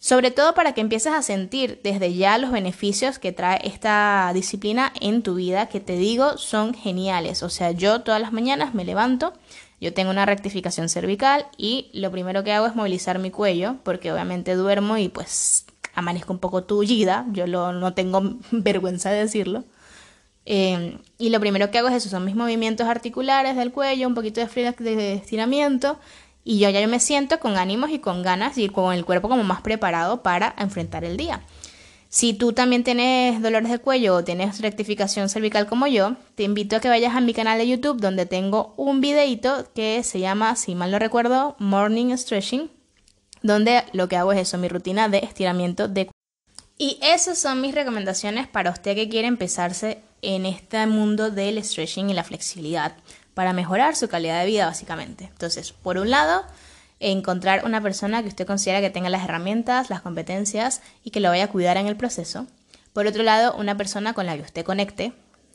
Sobre 0.00 0.30
todo 0.30 0.54
para 0.54 0.74
que 0.74 0.80
empieces 0.80 1.12
a 1.12 1.22
sentir 1.22 1.80
desde 1.82 2.14
ya 2.14 2.38
los 2.38 2.52
beneficios 2.52 3.18
que 3.18 3.32
trae 3.32 3.58
esta 3.64 4.30
disciplina 4.32 4.92
en 5.00 5.22
tu 5.22 5.34
vida, 5.34 5.68
que 5.68 5.80
te 5.80 5.96
digo 5.96 6.38
son 6.38 6.72
geniales. 6.72 7.42
O 7.42 7.48
sea, 7.48 7.72
yo 7.72 8.02
todas 8.02 8.20
las 8.20 8.32
mañanas 8.32 8.74
me 8.74 8.84
levanto, 8.84 9.32
yo 9.80 9.92
tengo 9.92 10.10
una 10.10 10.26
rectificación 10.26 10.88
cervical 10.88 11.46
y 11.56 11.90
lo 11.92 12.10
primero 12.10 12.42
que 12.44 12.52
hago 12.52 12.66
es 12.66 12.74
movilizar 12.74 13.18
mi 13.18 13.30
cuello 13.30 13.76
porque 13.84 14.12
obviamente 14.12 14.54
duermo 14.54 14.96
y 14.98 15.08
pues 15.08 15.66
amanezco 15.94 16.32
un 16.32 16.38
poco 16.38 16.64
tullida, 16.64 17.26
yo 17.32 17.46
no 17.46 17.94
tengo 17.94 18.22
vergüenza 18.50 19.10
de 19.10 19.18
decirlo. 19.20 19.64
Em, 20.50 20.98
y 21.18 21.28
lo 21.28 21.40
primero 21.40 21.70
que 21.70 21.78
hago 21.78 21.88
es 21.88 21.94
eso, 21.94 22.08
son 22.08 22.24
mis 22.24 22.34
movimientos 22.34 22.86
articulares 22.88 23.54
del 23.54 23.70
cuello, 23.70 24.08
un 24.08 24.14
poquito 24.14 24.40
de, 24.40 24.72
de 24.78 25.12
estiramiento 25.12 25.98
y 26.42 26.58
yo 26.58 26.70
ya 26.70 26.86
me 26.86 27.00
siento 27.00 27.38
con 27.40 27.58
ánimos 27.58 27.90
y 27.90 27.98
con 27.98 28.22
ganas 28.22 28.56
y 28.56 28.70
con 28.70 28.94
el 28.94 29.04
cuerpo 29.04 29.28
como 29.28 29.44
más 29.44 29.60
preparado 29.60 30.22
para 30.22 30.54
enfrentar 30.56 31.04
el 31.04 31.18
día. 31.18 31.42
Si 32.10 32.32
tú 32.32 32.52
también 32.52 32.84
tienes 32.84 33.42
dolores 33.42 33.70
de 33.70 33.78
cuello 33.78 34.14
o 34.14 34.24
tienes 34.24 34.60
rectificación 34.60 35.28
cervical 35.28 35.66
como 35.66 35.86
yo, 35.86 36.16
te 36.34 36.42
invito 36.42 36.76
a 36.76 36.80
que 36.80 36.88
vayas 36.88 37.14
a 37.14 37.20
mi 37.20 37.34
canal 37.34 37.58
de 37.58 37.68
YouTube 37.68 38.00
donde 38.00 38.24
tengo 38.24 38.72
un 38.76 39.00
videito 39.00 39.70
que 39.74 40.02
se 40.02 40.18
llama, 40.18 40.56
si 40.56 40.74
mal 40.74 40.90
no 40.90 40.98
recuerdo, 40.98 41.54
Morning 41.58 42.16
Stretching, 42.16 42.70
donde 43.42 43.84
lo 43.92 44.08
que 44.08 44.16
hago 44.16 44.32
es 44.32 44.40
eso, 44.40 44.56
mi 44.56 44.68
rutina 44.68 45.08
de 45.08 45.18
estiramiento 45.18 45.86
de 45.86 46.10
y 46.80 46.96
esas 47.02 47.38
son 47.38 47.60
mis 47.60 47.74
recomendaciones 47.74 48.46
para 48.46 48.70
usted 48.70 48.94
que 48.94 49.08
quiere 49.08 49.26
empezarse 49.26 50.00
en 50.22 50.46
este 50.46 50.86
mundo 50.86 51.30
del 51.30 51.62
stretching 51.62 52.08
y 52.08 52.14
la 52.14 52.22
flexibilidad 52.22 52.94
para 53.34 53.52
mejorar 53.52 53.96
su 53.96 54.08
calidad 54.08 54.40
de 54.40 54.46
vida 54.46 54.66
básicamente. 54.66 55.24
Entonces, 55.24 55.72
por 55.72 55.98
un 55.98 56.10
lado, 56.10 56.44
encontrar 57.00 57.64
una 57.64 57.80
persona 57.80 58.22
que 58.22 58.28
usted 58.28 58.46
considera 58.46 58.80
que 58.80 58.90
tenga 58.90 59.08
las 59.08 59.24
herramientas, 59.24 59.90
las 59.90 60.02
competencias 60.02 60.82
y 61.04 61.10
que 61.10 61.20
lo 61.20 61.28
vaya 61.28 61.44
a 61.44 61.48
cuidar 61.48 61.76
en 61.76 61.86
el 61.86 61.96
proceso. 61.96 62.46
Por 62.92 63.06
otro 63.06 63.22
lado, 63.22 63.54
una 63.56 63.76
persona 63.76 64.14
con 64.14 64.26
la 64.26 64.36
que 64.36 64.42
usted 64.42 64.64
conecte, 64.64 65.12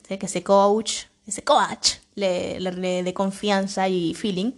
que 0.08 0.26
ese 0.26 0.42
coach, 0.42 1.04
ese 1.26 1.42
coach 1.42 1.94
le, 2.14 2.58
dé 3.02 3.14
confianza 3.14 3.88
y 3.88 4.14
feeling. 4.14 4.52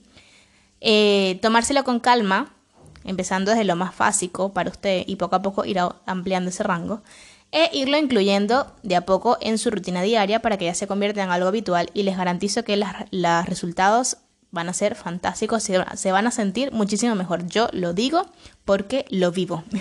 Eh, 0.81 1.39
tomárselo 1.43 1.85
con 1.85 2.01
calma, 2.01 2.55
empezando 3.05 3.51
desde 3.51 3.65
lo 3.65 3.77
más 3.77 3.97
básico 3.97 4.53
para 4.53 4.71
usted 4.71 5.05
y 5.07 5.17
poco 5.17 5.37
a 5.37 5.43
poco 5.43 5.65
ir 5.65 5.79
ampliando 6.07 6.51
ese 6.51 6.63
rango. 6.63 7.03
E 7.53 7.71
irlo 7.73 7.97
incluyendo 7.97 8.75
de 8.83 8.97
a 8.97 9.07
poco 9.07 9.39
en 9.41 9.59
su 9.59 9.71
rutina 9.71 10.03
diaria 10.03 10.43
para 10.43 10.59
que 10.59 10.65
ya 10.65 10.75
se 10.75 10.89
convierta 10.89 11.23
en 11.23 11.31
algo 11.31 11.49
habitual 11.49 11.91
y 11.95 12.03
les 12.03 12.17
garantizo 12.17 12.65
que 12.65 12.77
los 12.77 13.47
resultados 13.47 14.19
van 14.51 14.69
a 14.69 14.73
ser 14.73 14.95
fantásticos, 14.95 15.63
se, 15.63 16.13
van 16.13 16.27
a 16.27 16.31
sentir 16.31 16.73
muchísimo 16.73 17.15
mejor. 17.15 17.47
Yo 17.47 17.69
lo 17.73 17.93
digo 17.93 18.27
porque 18.65 19.05
lo 19.11 19.33
vivo. 19.33 19.65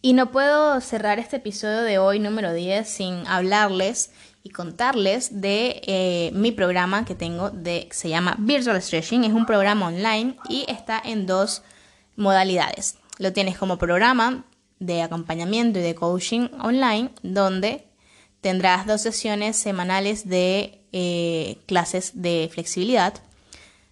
Y 0.00 0.12
no 0.12 0.30
puedo 0.30 0.80
cerrar 0.80 1.18
este 1.18 1.38
episodio 1.38 1.82
de 1.82 1.98
hoy 1.98 2.20
número 2.20 2.52
10 2.52 2.88
sin 2.88 3.26
hablarles 3.26 4.12
y 4.44 4.50
contarles 4.50 5.40
de 5.40 5.82
eh, 5.88 6.30
mi 6.34 6.52
programa 6.52 7.04
que 7.04 7.16
tengo 7.16 7.50
de 7.50 7.88
se 7.90 8.08
llama 8.08 8.36
Virtual 8.38 8.80
Stretching. 8.80 9.24
Es 9.24 9.32
un 9.32 9.44
programa 9.44 9.88
online 9.88 10.36
y 10.48 10.64
está 10.68 11.02
en 11.04 11.26
dos 11.26 11.62
modalidades. 12.14 12.96
Lo 13.18 13.32
tienes 13.32 13.58
como 13.58 13.76
programa 13.76 14.44
de 14.78 15.02
acompañamiento 15.02 15.80
y 15.80 15.82
de 15.82 15.96
coaching 15.96 16.48
online 16.60 17.10
donde 17.24 17.88
tendrás 18.40 18.86
dos 18.86 19.00
sesiones 19.00 19.56
semanales 19.56 20.28
de 20.28 20.80
eh, 20.92 21.58
clases 21.66 22.12
de 22.14 22.48
flexibilidad 22.52 23.14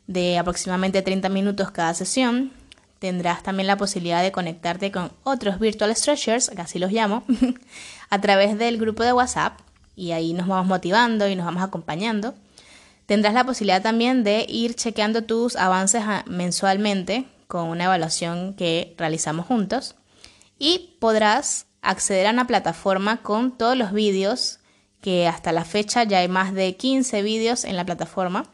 de 0.06 0.38
aproximadamente 0.38 1.02
30 1.02 1.28
minutos 1.28 1.70
cada 1.70 1.94
sesión. 1.94 2.52
Tendrás 2.98 3.42
también 3.42 3.66
la 3.66 3.76
posibilidad 3.76 4.22
de 4.22 4.32
conectarte 4.32 4.90
con 4.90 5.12
otros 5.22 5.58
virtual 5.58 5.94
stretchers, 5.94 6.50
así 6.56 6.78
los 6.78 6.92
llamo, 6.92 7.24
a 8.10 8.20
través 8.20 8.58
del 8.58 8.78
grupo 8.78 9.02
de 9.02 9.12
WhatsApp 9.12 9.60
y 9.94 10.12
ahí 10.12 10.32
nos 10.32 10.46
vamos 10.46 10.66
motivando 10.66 11.28
y 11.28 11.36
nos 11.36 11.46
vamos 11.46 11.62
acompañando. 11.62 12.34
Tendrás 13.06 13.34
la 13.34 13.44
posibilidad 13.44 13.82
también 13.82 14.24
de 14.24 14.46
ir 14.48 14.74
chequeando 14.74 15.24
tus 15.24 15.56
avances 15.56 16.02
ah, 16.04 16.24
mensualmente 16.26 17.26
con 17.46 17.68
una 17.68 17.84
evaluación 17.84 18.54
que 18.54 18.94
realizamos 18.98 19.46
juntos 19.46 19.94
y 20.58 20.96
podrás 20.98 21.66
acceder 21.82 22.26
a 22.26 22.30
una 22.30 22.46
plataforma 22.46 23.22
con 23.22 23.56
todos 23.56 23.76
los 23.76 23.92
vídeos 23.92 24.58
que 25.00 25.28
hasta 25.28 25.52
la 25.52 25.64
fecha 25.64 26.02
ya 26.02 26.18
hay 26.18 26.28
más 26.28 26.52
de 26.52 26.76
15 26.76 27.22
vídeos 27.22 27.64
en 27.64 27.76
la 27.76 27.84
plataforma 27.84 28.50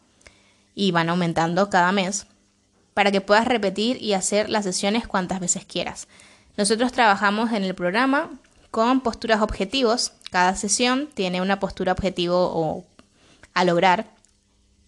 y 0.74 0.90
van 0.90 1.08
aumentando 1.08 1.70
cada 1.70 1.92
mes 1.92 2.26
para 2.94 3.11
que 3.11 3.20
puedas 3.20 3.46
repetir 3.46 4.02
y 4.02 4.12
hacer 4.12 4.50
las 4.50 4.64
sesiones 4.64 5.06
cuantas 5.06 5.40
veces 5.40 5.64
quieras. 5.64 6.08
Nosotros 6.56 6.92
trabajamos 6.92 7.52
en 7.52 7.64
el 7.64 7.74
programa 7.74 8.30
con 8.70 9.00
posturas 9.00 9.40
objetivos. 9.40 10.12
Cada 10.30 10.54
sesión 10.54 11.08
tiene 11.14 11.40
una 11.40 11.61
postura 11.61 11.92
objetivo 11.92 12.50
o 12.52 12.85
a 13.54 13.64
lograr 13.64 14.06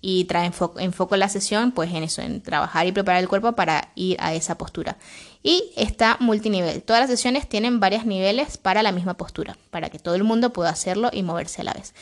y 0.06 0.24
trae 0.24 0.44
enfoco, 0.44 1.16
la 1.16 1.30
sesión 1.30 1.72
pues 1.72 1.90
en 1.94 2.02
eso, 2.02 2.20
en 2.20 2.42
trabajar 2.42 2.86
y 2.86 2.92
preparar 2.92 3.22
el 3.22 3.28
cuerpo 3.28 3.52
para 3.52 3.88
ir 3.94 4.18
a 4.20 4.34
esa 4.34 4.58
postura. 4.58 4.98
Y 5.42 5.72
está 5.76 6.18
multinivel. 6.20 6.82
Todas 6.82 7.00
las 7.00 7.10
sesiones 7.10 7.48
tienen 7.48 7.80
varios 7.80 8.04
niveles 8.04 8.58
para 8.58 8.82
la 8.82 8.92
misma 8.92 9.14
postura, 9.14 9.56
para 9.70 9.88
que 9.88 9.98
todo 9.98 10.14
el 10.14 10.22
mundo 10.22 10.52
pueda 10.52 10.68
hacerlo 10.68 11.08
y 11.10 11.22
moverse 11.22 11.62
a 11.62 11.64
la 11.64 11.72
vez. 11.72 11.94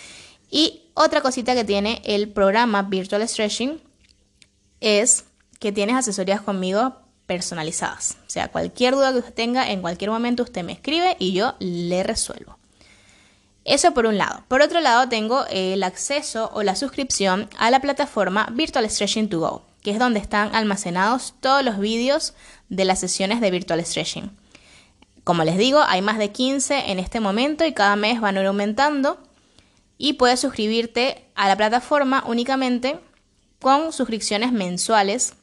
Y 0.53 0.83
otra 0.93 1.23
cosita 1.23 1.55
que 1.55 1.65
tiene 1.65 2.03
el 2.05 2.29
programa 2.29 2.83
Virtual 2.83 3.27
Stretching 3.27 3.81
es 4.81 5.25
que 5.59 5.73
tienes 5.73 5.97
asesorías 5.97 6.43
conmigo 6.43 6.95
personalizadas. 7.27 8.19
O 8.27 8.31
sea, 8.31 8.49
cualquier 8.49 8.93
duda 8.93 9.12
que 9.12 9.21
usted 9.21 9.33
tenga, 9.33 9.71
en 9.71 9.81
cualquier 9.81 10.11
momento 10.11 10.43
usted 10.43 10.62
me 10.62 10.73
escribe 10.73 11.17
y 11.19 11.33
yo 11.33 11.55
le 11.59 12.03
resuelvo. 12.03 12.59
Eso 13.65 13.95
por 13.95 14.05
un 14.05 14.19
lado. 14.19 14.45
Por 14.49 14.61
otro 14.61 14.81
lado, 14.81 15.09
tengo 15.09 15.47
el 15.51 15.83
acceso 15.83 16.51
o 16.53 16.62
la 16.62 16.77
suscripción 16.77 17.49
a 17.57 17.71
la 17.71 17.81
plataforma 17.81 18.47
Virtual 18.53 18.91
Stretching 18.91 19.31
to 19.31 19.41
Go, 19.41 19.62
que 19.81 19.93
es 19.93 19.99
donde 19.99 20.21
están 20.21 20.55
almacenados 20.55 21.33
todos 21.41 21.65
los 21.65 21.79
vídeos 21.79 22.35
de 22.69 22.85
las 22.85 23.01
sesiones 23.01 23.41
de 23.41 23.51
Virtual 23.51 23.83
Stretching. 23.83 24.31
Como 25.25 25.45
les 25.45 25.57
digo, 25.57 25.81
hay 25.81 26.03
más 26.03 26.19
de 26.19 26.31
15 26.31 26.91
en 26.91 26.99
este 26.99 27.21
momento 27.21 27.65
y 27.65 27.73
cada 27.73 27.97
mes 27.97 28.21
van 28.21 28.37
aumentando 28.37 29.19
y 30.03 30.15
puedes 30.15 30.41
suscribirte 30.41 31.29
a 31.37 31.47
la 31.47 31.57
plataforma 31.57 32.25
únicamente 32.27 32.99
con 33.61 33.93
suscripciones 33.93 34.51
mensuales 34.51 35.35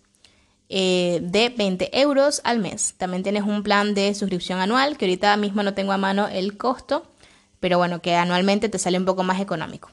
eh, 0.67 1.19
de 1.21 1.47
20 1.47 1.97
euros 2.01 2.41
al 2.43 2.59
mes. 2.59 2.93
También 2.97 3.23
tienes 3.23 3.43
un 3.43 3.63
plan 3.63 3.93
de 3.93 4.13
suscripción 4.13 4.59
anual 4.59 4.97
que 4.97 5.05
ahorita 5.05 5.37
mismo 5.37 5.63
no 5.63 5.73
tengo 5.73 5.93
a 5.93 5.97
mano 5.97 6.27
el 6.27 6.57
costo, 6.57 7.07
pero 7.61 7.77
bueno, 7.77 8.01
que 8.01 8.15
anualmente 8.15 8.67
te 8.67 8.79
sale 8.79 8.97
un 8.97 9.05
poco 9.05 9.23
más 9.23 9.39
económico. 9.39 9.91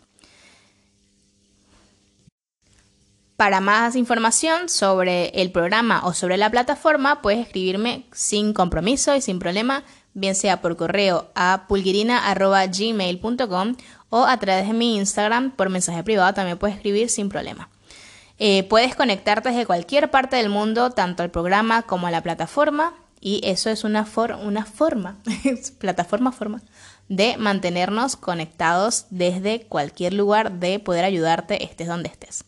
Para 3.37 3.61
más 3.61 3.95
información 3.95 4.69
sobre 4.69 5.29
el 5.41 5.53
programa 5.53 6.05
o 6.05 6.13
sobre 6.13 6.39
la 6.39 6.51
plataforma, 6.51 7.23
puedes 7.23 7.47
escribirme 7.47 8.07
sin 8.11 8.53
compromiso 8.53 9.15
y 9.15 9.21
sin 9.21 9.39
problema, 9.39 9.85
bien 10.13 10.35
sea 10.35 10.61
por 10.61 10.77
correo 10.77 11.31
a 11.37 11.67
pulguirina.gmail.com 11.69 13.77
o 14.11 14.25
a 14.25 14.39
través 14.39 14.67
de 14.67 14.75
mi 14.75 14.97
Instagram 14.97 15.51
por 15.51 15.69
mensaje 15.69 16.03
privado 16.03 16.33
también 16.35 16.59
puedes 16.59 16.77
escribir 16.77 17.09
sin 17.09 17.29
problema. 17.29 17.69
Eh, 18.39 18.65
puedes 18.65 18.95
conectarte 18.95 19.49
desde 19.51 19.67
cualquier 19.67 20.11
parte 20.11 20.37
del 20.37 20.51
mundo, 20.51 20.91
tanto 20.91 21.23
al 21.23 21.31
programa 21.31 21.83
como 21.83 22.07
a 22.07 22.11
la 22.11 22.23
plataforma, 22.23 22.95
y 23.21 23.41
eso 23.45 23.71
es 23.71 23.83
una, 23.83 24.05
forma, 24.05 25.17
plataforma 25.79 26.33
forma, 26.33 26.63
de 27.09 27.37
mantenernos 27.39 28.17
conectados 28.17 29.07
desde 29.11 29.63
cualquier 29.63 30.13
lugar, 30.13 30.53
de 30.53 30.79
poder 30.79 31.05
ayudarte 31.05 31.65
estés 31.65 31.89
donde 31.89 32.11
estés. 32.11 32.45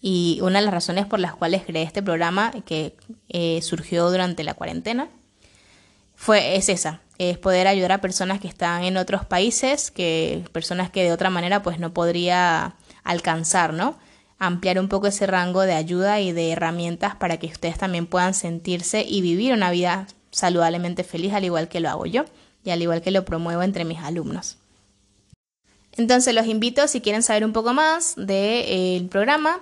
Y 0.00 0.38
una 0.42 0.60
de 0.60 0.66
las 0.66 0.74
razones 0.74 1.06
por 1.06 1.18
las 1.18 1.34
cuales 1.34 1.64
creé 1.64 1.82
este 1.82 2.02
programa, 2.02 2.52
que 2.64 2.96
eh, 3.28 3.60
surgió 3.62 4.08
durante 4.10 4.44
la 4.44 4.54
cuarentena, 4.54 5.08
fue, 6.14 6.56
es 6.56 6.68
esa, 6.68 7.00
es 7.18 7.38
poder 7.38 7.66
ayudar 7.66 7.92
a 7.92 8.00
personas 8.00 8.40
que 8.40 8.48
están 8.48 8.84
en 8.84 8.96
otros 8.96 9.24
países, 9.24 9.90
que 9.90 10.44
personas 10.52 10.90
que 10.90 11.04
de 11.04 11.12
otra 11.12 11.30
manera 11.30 11.62
pues 11.62 11.78
no 11.78 11.92
podría 11.92 12.74
alcanzar, 13.04 13.72
¿no? 13.72 13.96
Ampliar 14.38 14.80
un 14.80 14.88
poco 14.88 15.06
ese 15.06 15.26
rango 15.26 15.62
de 15.62 15.74
ayuda 15.74 16.20
y 16.20 16.32
de 16.32 16.50
herramientas 16.50 17.14
para 17.14 17.36
que 17.38 17.46
ustedes 17.46 17.78
también 17.78 18.06
puedan 18.06 18.34
sentirse 18.34 19.04
y 19.06 19.20
vivir 19.20 19.52
una 19.52 19.70
vida 19.70 20.08
saludablemente 20.32 21.04
feliz 21.04 21.32
al 21.32 21.44
igual 21.44 21.68
que 21.68 21.80
lo 21.80 21.88
hago 21.88 22.06
yo 22.06 22.24
y 22.64 22.70
al 22.70 22.82
igual 22.82 23.00
que 23.00 23.12
lo 23.12 23.24
promuevo 23.24 23.62
entre 23.62 23.84
mis 23.84 24.00
alumnos. 24.00 24.58
Entonces 25.92 26.34
los 26.34 26.46
invito 26.46 26.88
si 26.88 27.00
quieren 27.00 27.22
saber 27.22 27.44
un 27.44 27.52
poco 27.52 27.72
más 27.72 28.14
del 28.16 29.08
programa, 29.08 29.60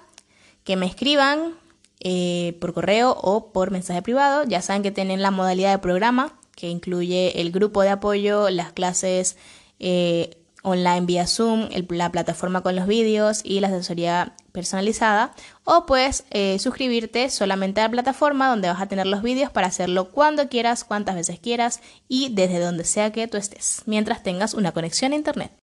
que 0.65 0.77
me 0.77 0.87
escriban 0.87 1.55
eh, 2.01 2.57
por 2.61 2.73
correo 2.73 3.17
o 3.21 3.53
por 3.53 3.71
mensaje 3.71 4.01
privado. 4.01 4.45
Ya 4.45 4.63
saben 4.63 4.83
que 4.83 4.91
tienen 4.91 5.21
la 5.21 5.31
modalidad 5.31 5.73
de 5.73 5.79
programa 5.79 6.33
que 6.57 6.69
incluye 6.69 7.41
el 7.41 7.51
grupo 7.51 7.83
de 7.83 7.91
apoyo, 7.91 8.51
las 8.51 8.73
clases 8.73 9.37
eh, 9.79 10.39
online 10.63 11.03
vía 11.03 11.27
Zoom, 11.27 11.69
la 11.89 12.13
plataforma 12.13 12.63
con 12.63 12.77
los 12.77 12.87
vídeos 12.87 13.41
y 13.45 13.61
la 13.61 13.69
asesoría 13.69 14.35
personalizada. 14.53 15.35
O 15.65 15.87
puedes 15.87 16.25
eh, 16.31 16.59
suscribirte 16.59 17.31
solamente 17.31 17.81
a 17.81 17.85
la 17.85 17.91
plataforma 17.91 18.49
donde 18.49 18.69
vas 18.69 18.81
a 18.81 18.87
tener 18.87 19.07
los 19.07 19.23
vídeos 19.23 19.51
para 19.51 19.67
hacerlo 19.67 20.11
cuando 20.11 20.49
quieras, 20.49 20.85
cuantas 20.85 21.17
veces 21.17 21.41
quieras 21.41 21.81
y 22.09 22.35
desde 22.35 22.61
donde 22.61 22.85
sea 22.85 23.13
que 23.13 23.27
tú 23.29 23.37
estés, 23.37 23.83
mientras 23.87 24.23
tengas 24.23 24.55
una 24.55 24.73
conexión 24.73 25.13
a 25.13 25.17
Internet. 25.17 25.62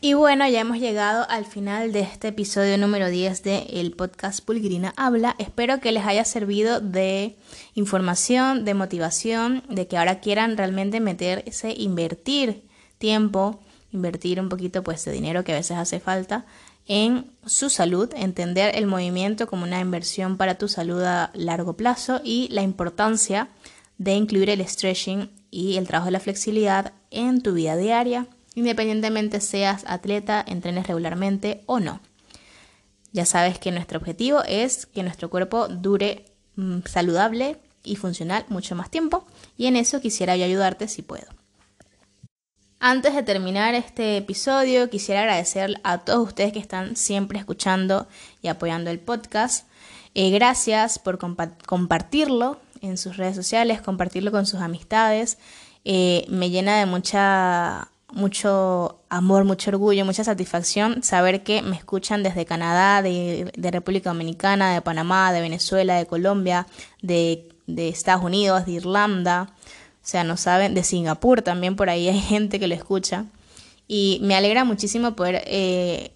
Y 0.00 0.14
bueno, 0.14 0.46
ya 0.46 0.60
hemos 0.60 0.78
llegado 0.78 1.26
al 1.28 1.44
final 1.44 1.90
de 1.90 2.00
este 2.00 2.28
episodio 2.28 2.78
número 2.78 3.08
10 3.08 3.42
de 3.42 3.66
el 3.72 3.90
podcast 3.90 4.44
Pulgrina 4.44 4.94
Habla. 4.96 5.34
Espero 5.38 5.80
que 5.80 5.90
les 5.90 6.06
haya 6.06 6.24
servido 6.24 6.80
de 6.80 7.34
información, 7.74 8.64
de 8.64 8.74
motivación, 8.74 9.64
de 9.68 9.88
que 9.88 9.98
ahora 9.98 10.20
quieran 10.20 10.56
realmente 10.56 11.00
meterse, 11.00 11.74
invertir 11.76 12.62
tiempo, 12.98 13.58
invertir 13.90 14.38
un 14.38 14.48
poquito 14.48 14.84
pues 14.84 15.04
de 15.04 15.10
dinero 15.10 15.42
que 15.42 15.50
a 15.50 15.56
veces 15.56 15.76
hace 15.76 15.98
falta 15.98 16.46
en 16.86 17.32
su 17.44 17.68
salud, 17.68 18.08
entender 18.14 18.76
el 18.76 18.86
movimiento 18.86 19.48
como 19.48 19.64
una 19.64 19.80
inversión 19.80 20.36
para 20.36 20.58
tu 20.58 20.68
salud 20.68 21.02
a 21.02 21.32
largo 21.34 21.76
plazo 21.76 22.20
y 22.22 22.46
la 22.52 22.62
importancia 22.62 23.48
de 23.98 24.14
incluir 24.14 24.48
el 24.48 24.64
stretching 24.64 25.28
y 25.50 25.76
el 25.76 25.88
trabajo 25.88 26.06
de 26.06 26.12
la 26.12 26.20
flexibilidad 26.20 26.92
en 27.10 27.42
tu 27.42 27.54
vida 27.54 27.76
diaria, 27.76 28.28
independientemente 28.58 29.40
seas 29.40 29.84
atleta, 29.86 30.44
entrenes 30.46 30.86
regularmente 30.88 31.62
o 31.66 31.78
no. 31.78 32.00
Ya 33.12 33.24
sabes 33.24 33.58
que 33.58 33.70
nuestro 33.70 33.98
objetivo 33.98 34.42
es 34.46 34.86
que 34.86 35.04
nuestro 35.04 35.30
cuerpo 35.30 35.68
dure 35.68 36.24
mm, 36.56 36.80
saludable 36.84 37.56
y 37.84 37.96
funcional 37.96 38.44
mucho 38.48 38.74
más 38.74 38.90
tiempo 38.90 39.26
y 39.56 39.66
en 39.66 39.76
eso 39.76 40.00
quisiera 40.00 40.36
yo 40.36 40.44
ayudarte 40.44 40.88
si 40.88 41.02
puedo. 41.02 41.26
Antes 42.80 43.14
de 43.14 43.22
terminar 43.22 43.74
este 43.74 44.16
episodio, 44.18 44.90
quisiera 44.90 45.20
agradecer 45.20 45.80
a 45.84 45.98
todos 45.98 46.28
ustedes 46.28 46.52
que 46.52 46.58
están 46.58 46.96
siempre 46.96 47.38
escuchando 47.38 48.08
y 48.42 48.48
apoyando 48.48 48.90
el 48.90 48.98
podcast. 48.98 49.66
Eh, 50.14 50.30
gracias 50.30 50.98
por 50.98 51.18
compartirlo 51.18 52.60
en 52.80 52.98
sus 52.98 53.16
redes 53.16 53.36
sociales, 53.36 53.80
compartirlo 53.80 54.30
con 54.30 54.46
sus 54.46 54.60
amistades. 54.60 55.38
Eh, 55.84 56.24
me 56.28 56.50
llena 56.50 56.78
de 56.78 56.86
mucha 56.86 57.88
mucho 58.12 59.00
amor, 59.08 59.44
mucho 59.44 59.70
orgullo, 59.70 60.04
mucha 60.04 60.24
satisfacción 60.24 61.02
saber 61.02 61.42
que 61.42 61.62
me 61.62 61.76
escuchan 61.76 62.22
desde 62.22 62.46
Canadá, 62.46 63.02
de, 63.02 63.50
República 63.70 64.10
Dominicana, 64.10 64.72
de 64.72 64.80
Panamá, 64.80 65.32
de 65.32 65.40
Venezuela, 65.40 65.96
de 65.96 66.06
Colombia, 66.06 66.66
de, 67.02 67.48
Estados 67.66 68.24
Unidos, 68.24 68.64
de 68.66 68.72
Irlanda, 68.72 69.50
o 69.50 70.06
sea, 70.10 70.24
no 70.24 70.36
saben, 70.38 70.74
de 70.74 70.84
Singapur 70.84 71.42
también 71.42 71.76
por 71.76 71.90
ahí 71.90 72.08
hay 72.08 72.20
gente 72.20 72.58
que 72.58 72.68
lo 72.68 72.74
escucha. 72.74 73.26
Y 73.86 74.20
me 74.22 74.34
alegra 74.34 74.64
muchísimo 74.64 75.16
poder 75.16 75.42
eh, 75.46 76.12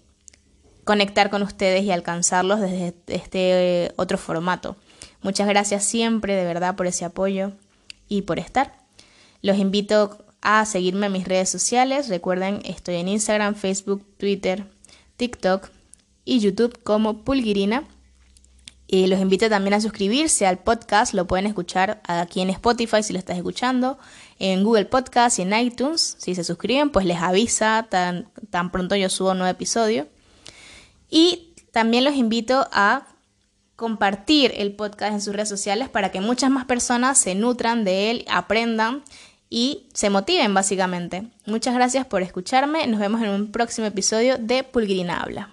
conectar 0.83 1.29
con 1.29 1.41
ustedes 1.41 1.83
y 1.83 1.91
alcanzarlos 1.91 2.59
desde 2.59 2.93
este 3.07 3.91
otro 3.95 4.17
formato. 4.17 4.75
Muchas 5.21 5.47
gracias 5.47 5.83
siempre, 5.83 6.35
de 6.35 6.43
verdad, 6.43 6.75
por 6.75 6.85
ese 6.85 7.05
apoyo 7.05 7.51
y 8.09 8.23
por 8.23 8.39
estar. 8.39 8.73
Los 9.41 9.57
invito 9.57 10.22
a 10.43 10.65
seguirme 10.65 11.07
en 11.07 11.13
mis 11.13 11.27
redes 11.27 11.49
sociales. 11.49 12.09
Recuerden, 12.09 12.61
estoy 12.65 12.95
en 12.95 13.07
Instagram, 13.07 13.55
Facebook, 13.55 14.05
Twitter, 14.17 14.65
TikTok 15.17 15.69
y 16.25 16.39
YouTube 16.39 16.77
como 16.83 17.23
Pulguirina. 17.23 17.85
Y 18.85 19.07
los 19.07 19.19
invito 19.21 19.49
también 19.49 19.73
a 19.73 19.81
suscribirse 19.81 20.45
al 20.45 20.59
podcast. 20.59 21.13
Lo 21.13 21.25
pueden 21.25 21.47
escuchar 21.47 22.01
aquí 22.03 22.41
en 22.41 22.49
Spotify 22.49 23.01
si 23.01 23.13
lo 23.13 23.19
estás 23.19 23.37
escuchando, 23.37 23.97
en 24.37 24.63
Google 24.63 24.85
Podcast 24.85 25.39
y 25.39 25.43
en 25.43 25.53
iTunes. 25.53 26.17
Si 26.19 26.35
se 26.35 26.43
suscriben, 26.43 26.91
pues 26.91 27.05
les 27.05 27.17
avisa 27.17 27.87
tan, 27.89 28.29
tan 28.51 28.69
pronto 28.69 28.95
yo 28.95 29.09
subo 29.09 29.31
un 29.31 29.39
nuevo 29.39 29.51
episodio. 29.51 30.07
Y 31.09 31.53
también 31.71 32.03
los 32.03 32.15
invito 32.15 32.67
a 32.71 33.07
compartir 33.77 34.53
el 34.57 34.75
podcast 34.75 35.13
en 35.13 35.21
sus 35.21 35.33
redes 35.33 35.49
sociales 35.49 35.89
para 35.89 36.11
que 36.11 36.21
muchas 36.21 36.51
más 36.51 36.65
personas 36.65 37.17
se 37.17 37.33
nutran 37.33 37.85
de 37.85 38.11
él, 38.11 38.25
aprendan 38.29 39.03
y 39.53 39.85
se 39.93 40.09
motiven 40.09 40.51
básicamente. 40.55 41.25
Muchas 41.45 41.75
gracias 41.75 42.07
por 42.07 42.23
escucharme. 42.23 42.87
Nos 42.87 42.99
vemos 42.99 43.21
en 43.21 43.29
un 43.29 43.51
próximo 43.51 43.85
episodio 43.85 44.39
de 44.39 44.63
Pulgrina 44.63 45.21
Habla. 45.21 45.51